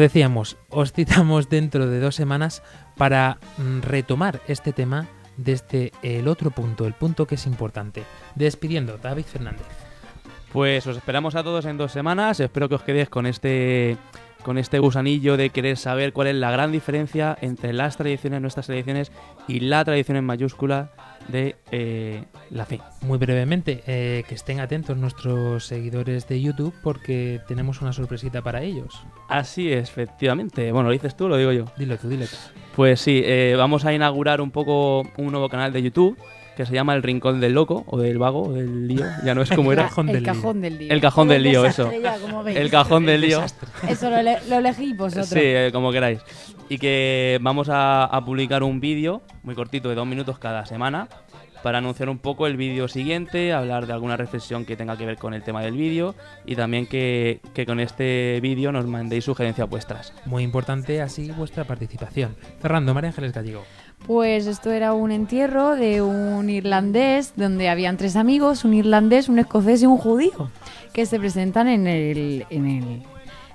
[0.00, 2.62] Decíamos, os citamos dentro de dos semanas
[2.96, 8.04] para mm, retomar este tema desde el otro punto, el punto que es importante.
[8.34, 9.66] Despidiendo, David Fernández.
[10.52, 12.40] Pues os esperamos a todos en dos semanas.
[12.40, 13.96] Espero que os quedéis con este
[14.42, 18.66] con este gusanillo de querer saber cuál es la gran diferencia entre las tradiciones, nuestras
[18.66, 19.12] tradiciones,
[19.48, 20.90] y la tradición en mayúscula
[21.28, 22.80] de eh, la fe.
[23.02, 28.62] Muy brevemente, eh, que estén atentos nuestros seguidores de YouTube porque tenemos una sorpresita para
[28.62, 29.02] ellos.
[29.28, 30.72] Así es, efectivamente.
[30.72, 31.66] Bueno, ¿lo dices tú lo digo yo?
[31.76, 32.36] Dilo tú, dilo tú.
[32.74, 36.16] Pues sí, eh, vamos a inaugurar un poco un nuevo canal de YouTube
[36.56, 39.42] que se llama El Rincón del Loco, o del Vago, o del Lío, ya no
[39.42, 39.82] es como era.
[39.82, 40.92] el cajón del lío.
[40.92, 41.90] El cajón del lío, eso.
[41.92, 42.16] ya.
[42.52, 43.42] El cajón del lío.
[43.88, 45.28] Eso lo, le- lo elegís vosotros.
[45.28, 46.20] Sí, eh, como queráis.
[46.68, 51.08] Y que vamos a, a publicar un vídeo muy cortito de dos minutos cada semana
[51.62, 55.16] para anunciar un poco el vídeo siguiente, hablar de alguna reflexión que tenga que ver
[55.18, 56.14] con el tema del vídeo
[56.46, 60.14] y también que, que con este vídeo nos mandéis sugerencias vuestras.
[60.24, 62.34] Muy importante así vuestra participación.
[62.62, 63.62] Cerrando, María Ángeles Gallego.
[64.06, 69.38] Pues esto era un entierro de un irlandés donde habían tres amigos, un irlandés, un
[69.38, 70.50] escocés y un judío,
[70.92, 73.02] que se presentan en el, en el,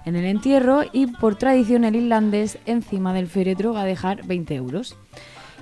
[0.05, 4.55] en el entierro y por tradición el irlandés encima del féretro va a dejar 20
[4.55, 4.95] euros.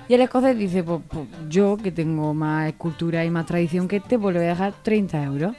[0.06, 3.96] Y el escocés dice, pues, pues, yo que tengo más cultura y más tradición que
[3.96, 5.56] este, pues le voy a dejar 30 euros.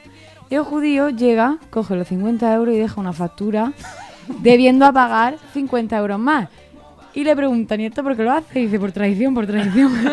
[0.48, 3.72] Y el judío llega, coge los 50 euros y deja una factura
[4.40, 6.48] debiendo a pagar 50 euros más.
[7.16, 8.60] Y le preguntan, ¿y esto por qué lo hace?
[8.60, 9.92] Y dice, por tradición, por tradición.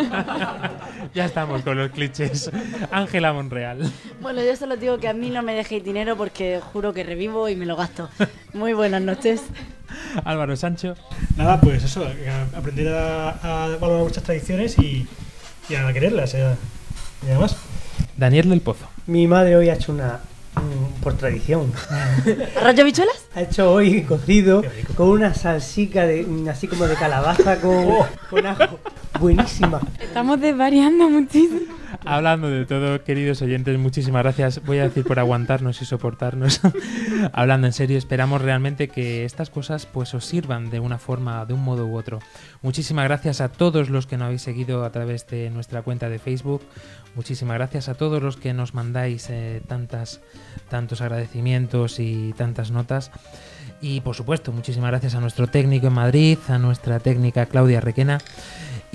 [1.14, 2.50] Ya estamos con los clichés.
[2.90, 3.88] Ángela Monreal.
[4.20, 7.48] Bueno, yo solo digo que a mí no me dejéis dinero porque juro que revivo
[7.48, 8.08] y me lo gasto.
[8.52, 9.42] Muy buenas noches.
[10.24, 10.96] Álvaro Sancho.
[11.36, 12.04] Nada, pues eso,
[12.56, 15.06] aprender a, a valorar vuestras tradiciones y,
[15.68, 16.34] y a quererlas.
[16.34, 16.56] eh,
[17.22, 17.56] Y nada más.
[18.16, 18.88] Daniel del Pozo.
[19.06, 20.18] Mi madre hoy ha hecho una.
[21.02, 21.72] Por tradición.
[22.56, 23.26] ¿Arroz de bichuelas?
[23.34, 24.62] Ha hecho hoy cocido
[24.96, 27.84] con una salsica de, así como de calabaza con,
[28.30, 28.78] con ajo.
[29.18, 29.80] Buenísima.
[30.00, 31.74] Estamos desvariando muchísimo.
[32.04, 34.62] Hablando de todo, queridos oyentes, muchísimas gracias.
[34.64, 36.60] Voy a decir por aguantarnos y soportarnos.
[37.32, 41.54] Hablando en serio, esperamos realmente que estas cosas pues os sirvan de una forma, de
[41.54, 42.20] un modo u otro.
[42.62, 46.18] Muchísimas gracias a todos los que nos habéis seguido a través de nuestra cuenta de
[46.18, 46.62] Facebook.
[47.14, 50.20] Muchísimas gracias a todos los que nos mandáis eh, tantas,
[50.68, 53.10] tantos agradecimientos y tantas notas.
[53.80, 58.18] Y por supuesto, muchísimas gracias a nuestro técnico en Madrid, a nuestra técnica Claudia Requena.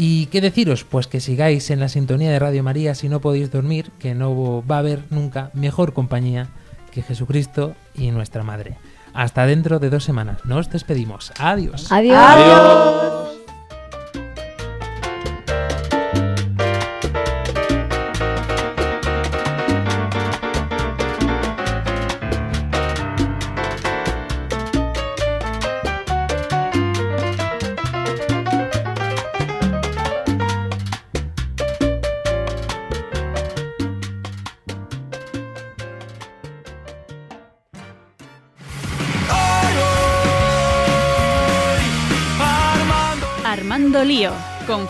[0.01, 3.51] Y qué deciros, pues que sigáis en la sintonía de Radio María si no podéis
[3.51, 6.47] dormir, que no va a haber nunca mejor compañía
[6.93, 8.77] que Jesucristo y nuestra Madre.
[9.13, 10.45] Hasta dentro de dos semanas.
[10.45, 11.33] Nos despedimos.
[11.37, 11.91] Adiós.
[11.91, 12.17] Adiós.
[12.17, 13.38] Adiós.